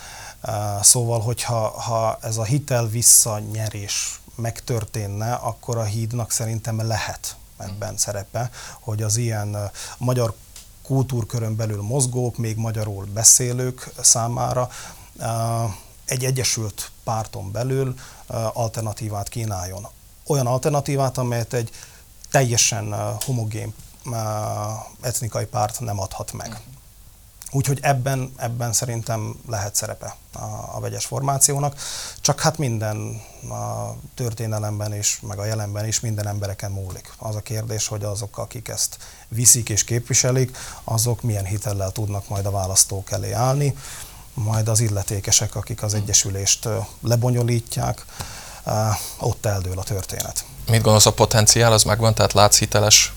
Szóval, 0.83 1.21
hogyha 1.21 1.69
ha 1.69 2.19
ez 2.21 2.37
a 2.37 2.45
hitel 2.45 2.87
visszanyerés 2.87 4.21
megtörténne, 4.35 5.33
akkor 5.35 5.79
a 5.79 5.85
hídnak 5.85 6.31
szerintem 6.31 6.87
lehet 6.87 7.37
ebben 7.57 7.97
szerepe, 7.97 8.51
hogy 8.81 9.03
az 9.03 9.17
ilyen 9.17 9.71
magyar 9.99 10.35
kultúrkörön 10.83 11.57
belül 11.57 11.83
mozgók, 11.83 12.37
még 12.37 12.57
magyarul 12.57 13.05
beszélők 13.05 13.91
számára 14.01 14.69
egy 16.05 16.25
egyesült 16.25 16.91
párton 17.05 17.51
belül 17.51 17.95
alternatívát 18.53 19.29
kínáljon. 19.29 19.87
Olyan 20.27 20.47
alternatívát, 20.47 21.19
amelyet 21.19 21.53
egy 21.53 21.71
teljesen 22.31 22.95
homogén 23.25 23.75
etnikai 25.01 25.45
párt 25.45 25.81
nem 25.81 26.01
adhat 26.01 26.33
meg. 26.33 26.61
Úgyhogy 27.55 27.79
ebben, 27.83 28.33
ebben 28.37 28.73
szerintem 28.73 29.41
lehet 29.49 29.75
szerepe 29.75 30.17
a, 30.33 30.39
a 30.77 30.81
vegyes 30.81 31.05
formációnak, 31.05 31.77
csak 32.21 32.41
hát 32.41 32.59
minden 32.59 33.23
a 33.51 33.95
történelemben 34.15 34.95
is, 34.95 35.21
meg 35.21 35.39
a 35.39 35.45
jelenben 35.45 35.87
is 35.87 36.01
minden 36.01 36.27
embereken 36.27 36.71
múlik. 36.71 37.13
Az 37.19 37.35
a 37.35 37.41
kérdés, 37.41 37.87
hogy 37.87 38.05
azok, 38.05 38.39
akik 38.39 38.69
ezt 38.69 38.97
viszik 39.29 39.69
és 39.69 39.85
képviselik, 39.85 40.57
azok 40.85 41.23
milyen 41.23 41.45
hitellel 41.45 41.91
tudnak 41.91 42.29
majd 42.29 42.47
a 42.47 42.51
választók 42.51 43.11
elé 43.11 43.33
állni 43.33 43.77
majd 44.35 44.69
az 44.69 44.81
illetékesek, 44.81 45.55
akik 45.55 45.83
az 45.83 45.95
egyesülést 45.95 46.69
lebonyolítják, 47.03 48.05
ott 49.19 49.47
eldől 49.47 49.79
a 49.79 49.83
történet. 49.83 50.45
Mit 50.67 50.83
gondolsz, 50.83 51.07
a 51.07 51.13
potenciál 51.13 51.73
az 51.73 51.83
megvan, 51.83 52.15
tehát 52.15 52.33
látsz 52.33 52.59
hiteles, 52.59 53.13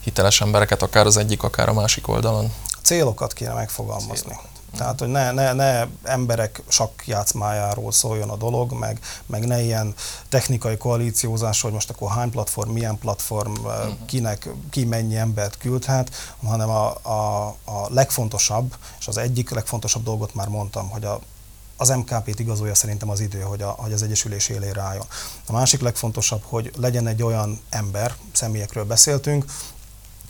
hiteles 0.00 0.40
embereket 0.40 0.82
akár 0.82 1.06
az 1.06 1.16
egyik, 1.16 1.42
akár 1.42 1.68
a 1.68 1.72
másik 1.72 2.08
oldalon? 2.08 2.52
A 2.66 2.78
célokat 2.82 3.32
kéne 3.32 3.52
megfogalmazni. 3.52 4.14
Célokat. 4.16 4.48
Tehát, 4.76 4.98
hogy 4.98 5.08
ne, 5.08 5.32
ne, 5.32 5.52
ne 5.52 5.86
emberek 6.02 6.62
sakkjátszmájáról 6.68 7.92
szóljon 7.92 8.30
a 8.30 8.36
dolog, 8.36 8.72
meg, 8.72 9.00
meg 9.26 9.46
ne 9.46 9.62
ilyen 9.62 9.94
technikai 10.28 10.76
koalíciózás, 10.76 11.60
hogy 11.60 11.72
most 11.72 11.90
akkor 11.90 12.10
hány 12.10 12.30
platform, 12.30 12.70
milyen 12.70 12.98
platform, 12.98 13.52
uh-huh. 13.52 13.92
kinek, 14.06 14.48
ki 14.70 14.84
mennyi 14.84 15.16
embert 15.16 15.58
küldhet, 15.58 16.10
hanem 16.46 16.68
a, 16.68 16.94
a, 17.02 17.46
a 17.64 17.86
legfontosabb, 17.88 18.76
és 18.98 19.08
az 19.08 19.16
egyik 19.16 19.50
legfontosabb 19.50 20.02
dolgot 20.02 20.34
már 20.34 20.48
mondtam, 20.48 20.88
hogy 20.88 21.04
a, 21.04 21.20
az 21.76 21.88
MKP-t 21.88 22.38
igazolja 22.38 22.74
szerintem 22.74 23.10
az 23.10 23.20
idő, 23.20 23.40
hogy, 23.40 23.62
a, 23.62 23.68
hogy 23.68 23.92
az 23.92 24.02
Egyesülés 24.02 24.48
élére 24.48 24.80
álljon. 24.80 25.06
A 25.46 25.52
másik 25.52 25.80
legfontosabb, 25.80 26.42
hogy 26.44 26.70
legyen 26.76 27.06
egy 27.06 27.22
olyan 27.22 27.60
ember, 27.70 28.14
személyekről 28.32 28.84
beszéltünk, 28.84 29.44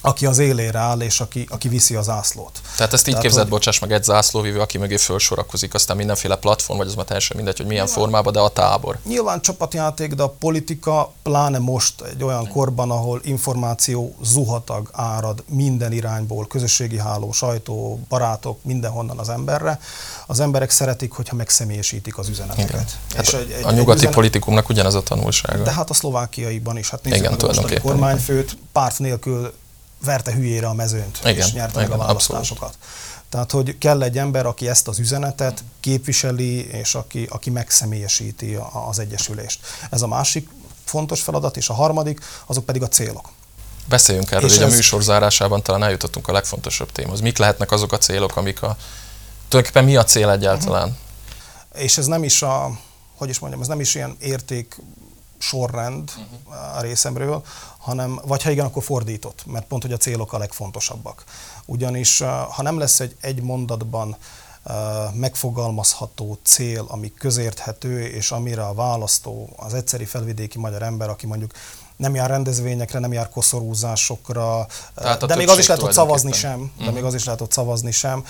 aki 0.03 0.27
az 0.27 0.39
élére 0.39 0.79
áll, 0.79 1.01
és 1.01 1.21
aki, 1.21 1.47
aki 1.49 1.69
viszi 1.69 1.95
az 1.95 2.05
zászlót. 2.05 2.61
Tehát 2.77 2.93
ezt 2.93 3.03
így 3.03 3.09
Tehát, 3.09 3.23
képzeld, 3.23 3.49
hogy... 3.49 3.53
bocsáss 3.53 3.79
meg, 3.79 3.93
egy 3.93 4.03
zászlóvívő, 4.03 4.61
aki 4.61 4.79
mögé 4.79 4.97
felsorakozik, 4.97 5.75
aztán 5.75 5.97
mindenféle 5.97 6.37
platform, 6.37 6.79
vagy 6.79 6.87
az 6.87 6.95
már 6.95 7.05
teljesen 7.05 7.37
mindegy, 7.37 7.57
hogy 7.57 7.67
milyen 7.67 7.85
nyilván, 7.85 8.03
formában, 8.03 8.33
de 8.33 8.41
a 8.41 8.49
tábor. 8.49 8.99
Nyilván 9.05 9.41
csapatjáték, 9.41 10.15
de 10.15 10.23
a 10.23 10.29
politika, 10.29 11.13
pláne 11.23 11.59
most 11.59 12.01
egy 12.01 12.25
olyan 12.25 12.49
korban, 12.49 12.91
ahol 12.91 13.21
információ 13.25 14.15
zuhatag 14.23 14.89
árad 14.93 15.43
minden 15.49 15.93
irányból, 15.93 16.47
közösségi 16.47 16.99
háló, 16.99 17.33
sajtó, 17.33 18.01
barátok, 18.09 18.59
mindenhonnan 18.63 19.19
az 19.19 19.29
emberre, 19.29 19.81
az 20.27 20.41
emberek 20.41 20.71
szeretik, 20.71 21.13
hogyha 21.13 21.37
megszemélyesítik 21.37 22.19
az 22.19 22.29
üzeneteket. 22.29 22.99
Hát 23.15 23.27
és 23.27 23.33
egy, 23.33 23.51
egy, 23.51 23.65
a 23.65 23.71
nyugati 23.71 23.97
üzenet... 23.97 24.15
politikumnak 24.15 24.69
ugyanaz 24.69 24.95
a 24.95 25.03
tanulsága. 25.03 25.63
De 25.63 25.73
hát 25.73 25.91
a 25.91 25.95
szlovákiaiban 25.95 26.77
is, 26.77 26.91
hát 26.91 27.03
nézzük 27.05 27.19
Igen, 27.19 27.37
meg 27.57 27.77
a 27.77 27.81
kormányfőt, 27.81 28.57
párt 28.73 28.99
nélkül 28.99 29.53
verte 30.05 30.33
hülyére 30.33 30.67
a 30.67 30.75
mezőnt, 30.75 31.19
igen, 31.25 31.47
és 31.47 31.53
nyerte 31.53 31.79
igen, 31.79 31.91
meg 31.91 31.99
a 31.99 32.03
választásokat. 32.03 32.69
Abszolút. 32.69 32.99
Tehát, 33.29 33.51
hogy 33.51 33.79
kell 33.79 34.03
egy 34.03 34.19
ember, 34.19 34.47
aki 34.47 34.69
ezt 34.69 34.89
az 34.89 34.99
üzenetet 34.99 35.65
képviseli, 35.81 36.67
és 36.67 36.95
aki, 36.95 37.27
aki 37.31 37.51
megszemélyesíti 37.51 38.59
az 38.89 38.99
Egyesülést. 38.99 39.61
Ez 39.91 40.03
a 40.03 40.07
másik 40.07 40.49
fontos 40.85 41.23
feladat, 41.23 41.57
és 41.57 41.69
a 41.69 41.75
harmadik, 41.75 42.21
azok 42.47 42.65
pedig 42.65 42.83
a 42.83 42.89
célok. 42.89 43.29
Beszéljünk 43.89 44.31
erről, 44.31 44.51
ez... 44.51 44.59
a 44.59 44.67
műsor 44.67 45.03
zárásában 45.03 45.63
talán 45.63 45.83
eljutottunk 45.83 46.29
a 46.29 46.33
legfontosabb 46.33 46.93
témához. 46.93 47.21
Mik 47.21 47.39
lehetnek 47.39 47.71
azok 47.71 47.93
a 47.93 47.99
célok, 47.99 48.37
amik 48.37 48.63
a... 48.63 48.77
Tulajdonképpen 49.49 49.89
mi 49.89 49.97
a 49.97 50.05
cél 50.05 50.31
egyáltalán? 50.31 50.89
Uh-huh. 50.89 51.83
És 51.83 51.99
ez 51.99 52.07
nem 52.07 52.25
is 52.25 52.43
a, 52.43 52.79
hogy 53.17 53.29
is 53.29 53.39
mondjam, 53.39 53.63
ez 53.63 53.69
nem 53.69 53.81
is 53.81 53.95
ilyen 53.95 54.17
érték 54.21 54.77
sorrend 55.39 56.11
uh-huh. 56.11 56.77
a 56.77 56.81
részemről, 56.81 57.43
hanem, 57.81 58.21
vagy 58.27 58.43
ha 58.43 58.51
igen, 58.51 58.67
akkor 58.67 58.83
fordított, 58.83 59.47
mert 59.47 59.67
pont, 59.67 59.83
hogy 59.83 59.93
a 59.93 59.97
célok 59.97 60.33
a 60.33 60.39
legfontosabbak. 60.39 61.25
Ugyanis 61.67 62.19
ha 62.51 62.63
nem 62.63 62.79
lesz 62.79 63.01
egy 63.01 63.17
egy 63.21 63.43
mondatban 63.43 64.17
megfogalmazható 65.13 66.39
cél, 66.43 66.85
ami 66.89 67.13
közérthető, 67.15 68.07
és 68.07 68.31
amire 68.31 68.67
a 68.67 68.75
választó, 68.75 69.49
az 69.57 69.75
egyszeri 69.75 70.05
felvidéki 70.05 70.59
magyar 70.59 70.83
ember, 70.83 71.09
aki 71.09 71.27
mondjuk 71.27 71.53
nem 71.97 72.15
jár 72.15 72.31
rendezvényekre, 72.31 72.99
nem 72.99 73.13
jár 73.13 73.29
koszorúzásokra, 73.29 74.67
de 75.27 75.37
még 75.37 75.49
az 75.49 75.59
is 75.59 75.67
lehet, 75.67 75.83
hogy 75.83 75.93
szavazni 75.93 76.33
sem, 76.33 76.73
de 76.79 76.85
mhm. 76.85 76.95
még 76.95 77.05
az 77.05 77.15
is 77.15 77.25
lehet, 77.25 77.41
hogy 77.41 77.51
szavazni 77.51 77.91
sem, 77.91 78.25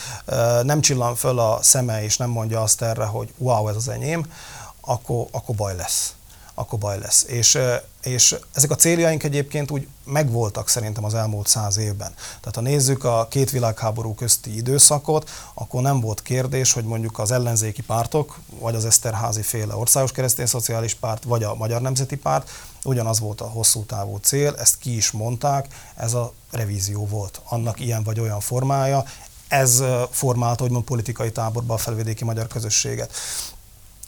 nem 0.62 0.80
csillan 0.80 1.14
föl 1.14 1.38
a 1.38 1.58
szeme, 1.62 2.02
és 2.02 2.16
nem 2.16 2.30
mondja 2.30 2.62
azt 2.62 2.82
erre, 2.82 3.04
hogy 3.04 3.32
wow, 3.36 3.68
ez 3.68 3.76
az 3.76 3.88
enyém, 3.88 4.32
akkor, 4.80 5.26
akkor 5.30 5.54
baj 5.54 5.76
lesz 5.76 6.14
akkor 6.60 6.78
baj 6.78 6.98
lesz. 6.98 7.24
És, 7.28 7.58
és 8.02 8.36
ezek 8.54 8.70
a 8.70 8.74
céljaink 8.74 9.22
egyébként 9.22 9.70
úgy 9.70 9.88
megvoltak 10.04 10.68
szerintem 10.68 11.04
az 11.04 11.14
elmúlt 11.14 11.46
száz 11.46 11.76
évben. 11.76 12.14
Tehát 12.14 12.54
ha 12.54 12.60
nézzük 12.60 13.04
a 13.04 13.26
két 13.30 13.50
világháború 13.50 14.14
közti 14.14 14.56
időszakot, 14.56 15.30
akkor 15.54 15.82
nem 15.82 16.00
volt 16.00 16.22
kérdés, 16.22 16.72
hogy 16.72 16.84
mondjuk 16.84 17.18
az 17.18 17.30
ellenzéki 17.30 17.82
pártok, 17.82 18.38
vagy 18.58 18.74
az 18.74 18.84
Eszterházi 18.84 19.42
féle 19.42 19.74
országos 19.74 20.12
keresztény 20.12 20.46
szociális 20.46 20.94
párt, 20.94 21.24
vagy 21.24 21.42
a 21.42 21.54
Magyar 21.54 21.80
Nemzeti 21.80 22.16
Párt, 22.16 22.50
ugyanaz 22.84 23.20
volt 23.20 23.40
a 23.40 23.48
hosszú 23.48 23.84
távú 23.84 24.16
cél, 24.16 24.54
ezt 24.58 24.78
ki 24.78 24.96
is 24.96 25.10
mondták, 25.10 25.92
ez 25.96 26.14
a 26.14 26.32
revízió 26.50 27.06
volt. 27.06 27.40
Annak 27.48 27.80
ilyen 27.80 28.02
vagy 28.02 28.20
olyan 28.20 28.40
formája, 28.40 29.04
ez 29.48 29.82
formálta, 30.10 30.68
mond 30.68 30.84
politikai 30.84 31.32
táborba 31.32 31.74
a 31.74 31.76
felvidéki 31.76 32.24
magyar 32.24 32.46
közösséget. 32.46 33.12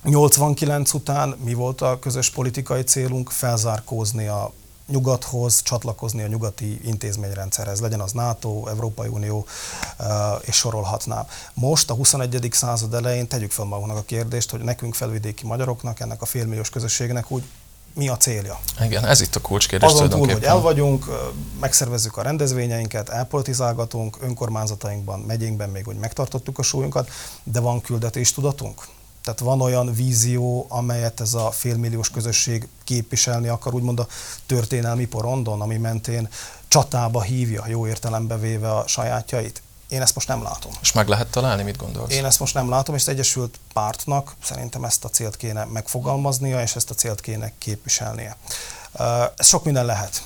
89 0.03 0.93
után 0.93 1.37
mi 1.45 1.55
volt 1.55 1.81
a 1.81 1.99
közös 1.99 2.31
politikai 2.31 2.83
célunk? 2.83 3.31
Felzárkózni 3.31 4.27
a 4.27 4.53
nyugathoz, 4.87 5.63
csatlakozni 5.63 6.23
a 6.23 6.27
nyugati 6.27 6.81
intézményrendszerhez, 6.85 7.81
legyen 7.81 8.01
az 8.01 8.13
NATO, 8.13 8.67
Európai 8.69 9.09
Unió, 9.09 9.47
eh, 9.99 10.07
és 10.41 10.57
sorolhatnám. 10.57 11.27
Most 11.55 11.91
a 11.91 11.95
21. 11.95 12.49
század 12.53 12.95
elején 12.95 13.29
tegyük 13.29 13.51
fel 13.51 13.65
magunknak 13.65 13.97
a 13.97 14.03
kérdést, 14.03 14.51
hogy 14.51 14.61
nekünk 14.61 14.95
felvidéki 14.95 15.47
magyaroknak, 15.47 16.01
ennek 16.01 16.23
a 16.23 16.27
félmilliós 16.27 16.71
közösségnek 16.71 17.31
úgy 17.31 17.43
mi 17.95 18.09
a 18.09 18.17
célja. 18.17 18.59
Igen, 18.81 19.05
ez 19.05 19.21
itt 19.21 19.35
a 19.35 19.41
kulcskérdés 19.41 19.91
Azon 19.91 20.09
túl, 20.09 20.33
hogy 20.33 20.43
el 20.43 20.61
vagyunk, 20.61 21.07
eh, 21.09 21.15
megszervezzük 21.61 22.17
a 22.17 22.23
rendezvényeinket, 22.23 23.09
elpolitizálgatunk, 23.09 24.17
önkormányzatainkban, 24.21 25.21
megyénkben 25.21 25.69
még 25.69 25.89
úgy 25.89 25.97
megtartottuk 25.97 26.59
a 26.59 26.63
súlyunkat, 26.63 27.11
de 27.43 27.61
van 27.61 27.81
küldetés 27.81 28.33
tudatunk? 28.33 28.87
Tehát 29.25 29.41
van 29.41 29.61
olyan 29.61 29.95
vízió, 29.95 30.67
amelyet 30.69 31.21
ez 31.21 31.35
a 31.35 31.51
félmilliós 31.51 32.11
közösség 32.11 32.69
képviselni 32.85 33.49
akar, 33.49 33.75
úgymond 33.75 33.99
a 33.99 34.07
történelmi 34.47 35.05
porondon, 35.07 35.61
ami 35.61 35.77
mentén 35.77 36.29
csatába 36.69 37.23
hívja, 37.23 37.65
jó 37.67 37.87
értelembe 37.87 38.39
véve 38.39 38.77
a 38.77 38.87
sajátjait. 38.87 39.63
Én 39.89 40.03
ezt 40.03 40.15
most 40.15 40.29
nem 40.29 40.43
látom. 40.43 40.73
És 40.81 40.93
meg 40.93 41.09
lehet 41.09 41.31
találni, 41.31 41.63
mit 41.63 41.77
gondolsz? 41.77 42.13
Én 42.13 42.25
ezt 42.25 42.39
most 42.39 42.55
nem 42.55 42.69
látom, 42.69 42.95
és 42.95 43.01
az 43.01 43.09
Egyesült 43.09 43.59
Pártnak 43.73 44.35
szerintem 44.43 44.85
ezt 44.85 45.05
a 45.05 45.09
célt 45.09 45.37
kéne 45.37 45.65
megfogalmaznia, 45.65 46.63
és 46.63 46.77
ezt 46.77 46.91
a 46.91 46.95
célt 46.95 47.21
kéne 47.21 47.53
képviselnie. 47.59 48.37
Ez 49.37 49.47
sok 49.47 49.65
minden 49.65 49.85
lehet. 49.85 50.23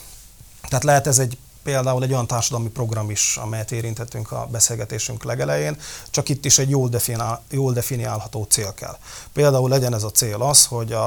Tehát 0.69 0.85
lehet 0.85 1.07
ez 1.07 1.19
egy 1.19 1.39
például 1.67 2.03
egy 2.03 2.13
olyan 2.13 2.27
társadalmi 2.27 2.69
program 2.69 3.11
is, 3.11 3.37
amelyet 3.37 3.73
érintettünk 3.73 4.33
a 4.33 4.47
beszélgetésünk 4.51 5.25
legelején, 5.25 5.77
csak 6.11 6.29
itt 6.29 6.45
is 6.45 6.59
egy 6.59 6.71
jól, 6.71 6.89
definiál, 6.89 7.43
jól 7.51 7.73
definiálható 7.73 8.43
cél 8.43 8.75
kell. 8.75 8.97
Például 9.33 9.69
legyen 9.69 9.95
ez 9.95 10.03
a 10.03 10.11
cél 10.11 10.43
az, 10.43 10.65
hogy 10.65 10.93
a, 10.93 11.07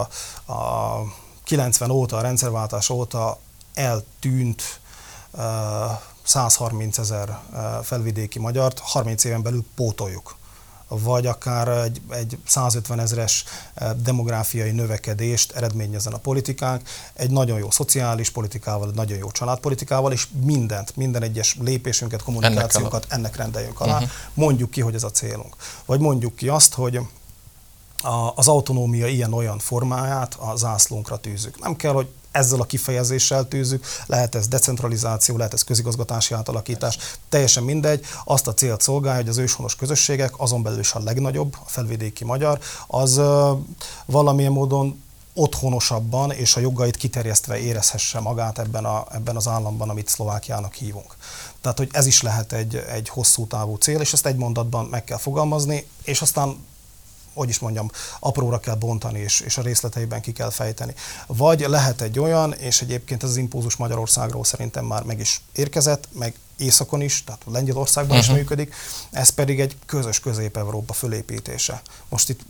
a 0.54 1.02
90 1.43 1.89
óta, 1.89 2.17
a 2.17 2.22
rendszerváltás 2.22 2.89
óta 2.89 3.38
eltűnt 3.74 4.80
130 6.24 6.98
ezer 6.98 7.39
felvidéki 7.84 8.39
magyart 8.39 8.80
30 8.80 9.24
éven 9.24 9.41
belül 9.41 9.63
pótoljuk 9.76 10.38
vagy 10.89 11.25
akár 11.25 11.67
egy, 11.67 12.02
egy 12.10 12.38
150 12.45 12.99
ezeres 12.99 13.43
demográfiai 14.04 14.71
növekedést 14.71 15.52
eredményezen 15.52 16.13
a 16.13 16.17
politikánk, 16.17 16.89
egy 17.13 17.30
nagyon 17.32 17.60
jó 17.60 17.71
szociális 17.71 18.30
politikával, 18.30 18.88
egy 18.88 18.95
nagyon 18.95 19.17
jó 19.17 19.32
családpolitikával, 19.32 20.12
és 20.12 20.28
mindent, 20.45 20.95
minden 20.95 21.23
egyes 21.23 21.58
lépésünket, 21.60 22.23
kommunikációkat 22.23 23.04
ennek, 23.04 23.13
ennek 23.13 23.36
rendeljünk 23.36 23.80
alá. 23.80 23.93
Uh-huh. 23.93 24.10
Mondjuk 24.34 24.69
ki, 24.69 24.82
hogy 24.82 24.95
ez 24.95 25.04
a 25.04 25.12
célunk. 25.12 25.56
Vagy 25.86 25.99
mondjuk 25.99 26.36
ki 26.36 26.47
azt, 26.47 26.73
hogy 26.73 26.99
az 28.36 28.47
autonómia 28.47 29.08
ilyen-olyan 29.08 29.60
formáját 29.60 30.36
a 30.39 30.56
zászlónkra 30.56 31.17
tűzük. 31.17 31.60
Nem 31.60 31.75
kell, 31.75 31.93
hogy 31.93 32.08
ezzel 32.32 32.60
a 32.60 32.65
kifejezéssel 32.65 33.48
tűzük, 33.48 33.86
lehet 34.06 34.36
ez 34.36 34.48
decentralizáció, 34.48 35.38
lehet 35.38 35.54
ez 35.54 35.63
közigazgatási 35.63 36.34
átalakítás, 36.34 36.98
teljesen 37.30 37.63
mindegy, 37.63 38.06
azt 38.26 38.48
a 38.48 38.54
célt 38.54 38.82
szolgálja, 38.82 39.20
hogy 39.20 39.30
az 39.30 39.38
őshonos 39.38 39.76
közösségek, 39.76 40.34
azon 40.38 40.63
belül 40.63 40.80
is 40.80 40.94
a 40.94 41.00
legnagyobb, 41.00 41.56
a 41.65 41.70
felvidéki 41.70 42.24
magyar, 42.24 42.60
az 42.88 43.22
valamilyen 44.06 44.52
módon 44.52 45.02
otthonosabban 45.34 46.32
és 46.32 46.56
a 46.56 46.60
jogait 46.60 46.98
kiterjesztve 46.98 47.58
érezhesse 47.58 48.20
magát 48.20 48.60
ebben, 48.60 48.86
a, 48.86 49.06
ebben 49.12 49.36
az 49.36 49.48
államban, 49.48 49.89
amit 49.89 50.08
Szlovákiának 50.08 50.74
hívunk. 50.74 51.15
Tehát, 51.62 51.78
hogy 51.78 51.89
ez 51.92 52.06
is 52.06 52.22
lehet 52.22 52.54
egy, 52.54 52.76
egy 52.76 53.10
hosszú 53.10 53.48
távú 53.48 53.76
cél, 53.76 54.00
és 54.00 54.13
ezt 54.13 54.26
egy 54.26 54.36
mondatban 54.36 54.86
meg 54.86 55.04
kell 55.04 55.18
fogalmazni, 55.18 55.88
és 56.04 56.22
aztán 56.22 56.58
hogy 57.39 57.49
is 57.49 57.60
mondjam, 57.60 57.91
apróra 58.19 58.60
kell 58.60 58.75
bontani, 58.75 59.19
és, 59.19 59.39
és 59.39 59.58
a 59.58 59.62
részleteiben 59.62 60.21
ki 60.21 60.32
kell 60.32 60.49
fejteni. 60.49 60.93
Vagy 61.28 61.60
lehet 61.60 62.02
egy 62.02 62.19
olyan, 62.19 62.54
és 62.54 62.82
egyébként 62.82 63.23
ez 63.23 63.30
az 63.30 63.38
impulzus 63.38 63.75
Magyarországról 63.75 64.43
szerintem 64.43 64.86
már 64.86 65.04
meg 65.04 65.19
is 65.19 65.41
érkezett, 65.54 66.08
meg 66.12 66.34
északon 66.58 67.02
is, 67.02 67.23
tehát 67.23 67.41
Lengyelországban 67.45 68.17
uh-huh. 68.17 68.23
is 68.23 68.30
mhm. 68.30 68.38
működik, 68.38 68.75
ez 69.12 69.30
pedig 69.30 69.60
egy 69.60 69.78
közös 69.86 70.19
közép-európa 70.19 70.93
fölépítése. 70.93 71.82
Most 72.10 72.30
itt 72.30 72.41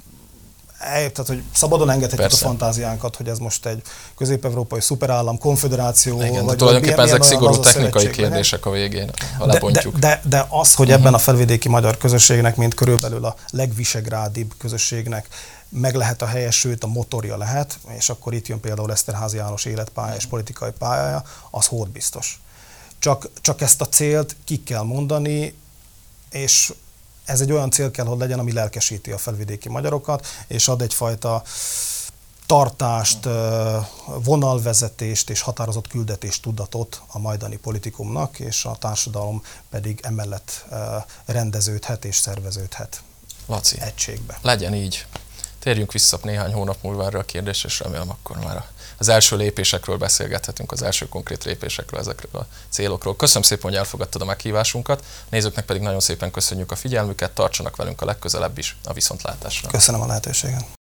tehát, 0.79 1.27
hogy 1.27 1.43
szabadon 1.53 1.89
engedhetjük 1.89 2.27
Persze. 2.27 2.45
a 2.45 2.47
fantáziánkat, 2.47 3.15
hogy 3.15 3.27
ez 3.27 3.37
most 3.37 3.65
egy 3.65 3.81
közép-európai 4.17 4.81
szuperállam, 4.81 5.37
konfederáció, 5.37 6.21
Igen, 6.21 6.45
vagy 6.45 6.57
tulajdonképpen 6.57 7.05
ezek 7.05 7.23
szigorú 7.23 7.59
technikai 7.59 8.09
kérdések 8.09 8.65
a 8.65 8.71
végén, 8.71 9.11
ha 9.37 9.45
de, 9.45 9.59
De, 9.59 9.83
de, 9.99 10.21
de 10.23 10.45
az, 10.49 10.75
hogy 10.75 10.87
uh-huh. 10.87 11.01
ebben 11.01 11.13
a 11.13 11.17
felvidéki 11.17 11.69
magyar 11.69 11.97
közösségnek, 11.97 12.55
mint 12.55 12.73
körülbelül 12.73 13.25
a 13.25 13.35
legvisegrádibb 13.49 14.53
közösségnek 14.57 15.27
meg 15.69 15.95
lehet 15.95 16.21
a 16.21 16.25
helye, 16.25 16.51
sőt 16.51 16.83
a 16.83 16.87
motorja 16.87 17.37
lehet, 17.37 17.79
és 17.97 18.09
akkor 18.09 18.33
itt 18.33 18.47
jön 18.47 18.59
például 18.59 18.91
Eszterházi 18.91 19.37
János 19.37 19.65
életpálya 19.65 20.15
és 20.15 20.25
politikai 20.25 20.71
pályája, 20.77 21.23
az 21.49 21.65
hód 21.65 21.89
biztos. 21.89 22.41
Csak, 22.99 23.29
csak 23.41 23.61
ezt 23.61 23.81
a 23.81 23.85
célt 23.85 24.35
ki 24.43 24.63
kell 24.63 24.83
mondani, 24.83 25.53
és 26.29 26.73
ez 27.29 27.41
egy 27.41 27.51
olyan 27.51 27.71
cél 27.71 27.91
kell, 27.91 28.05
hogy 28.05 28.17
legyen, 28.17 28.39
ami 28.39 28.53
lelkesíti 28.53 29.11
a 29.11 29.17
felvidéki 29.17 29.69
magyarokat, 29.69 30.27
és 30.47 30.67
ad 30.67 30.81
egyfajta 30.81 31.43
tartást, 32.45 33.27
vonalvezetést 34.23 35.29
és 35.29 35.41
határozott 35.41 35.87
küldetés 35.87 36.39
tudatot 36.39 37.01
a 37.07 37.19
majdani 37.19 37.57
politikumnak, 37.57 38.39
és 38.39 38.65
a 38.65 38.75
társadalom 38.79 39.43
pedig 39.69 39.99
emellett 40.03 40.65
rendeződhet 41.25 42.05
és 42.05 42.15
szerveződhet 42.15 43.01
Laci, 43.45 43.81
egységbe. 43.81 44.37
Legyen 44.41 44.73
így. 44.75 45.05
Térjünk 45.59 45.91
vissza 45.91 46.19
néhány 46.21 46.53
hónap 46.53 46.77
múlva 46.81 47.05
erre 47.05 47.17
a 47.17 47.23
kérdésre, 47.23 47.69
és 47.69 47.79
remélem 47.79 48.09
akkor 48.09 48.37
már 48.37 48.55
a 48.55 48.65
az 48.99 49.09
első 49.09 49.35
lépésekről 49.35 49.97
beszélgethetünk, 49.97 50.71
az 50.71 50.81
első 50.81 51.09
konkrét 51.09 51.43
lépésekről, 51.43 51.99
ezekről 51.99 52.41
a 52.41 52.45
célokról. 52.69 53.15
Köszönöm 53.15 53.43
szépen, 53.43 53.63
hogy 53.63 53.75
elfogadtad 53.75 54.21
a 54.21 54.25
meghívásunkat, 54.25 55.03
nézőknek 55.29 55.65
pedig 55.65 55.81
nagyon 55.81 55.99
szépen 55.99 56.31
köszönjük 56.31 56.71
a 56.71 56.75
figyelmüket, 56.75 57.31
tartsanak 57.31 57.75
velünk 57.75 58.01
a 58.01 58.05
legközelebb 58.05 58.57
is 58.57 58.77
a 58.83 58.93
viszontlátásra. 58.93 59.69
Köszönöm 59.69 60.01
a 60.01 60.05
lehetőséget. 60.05 60.78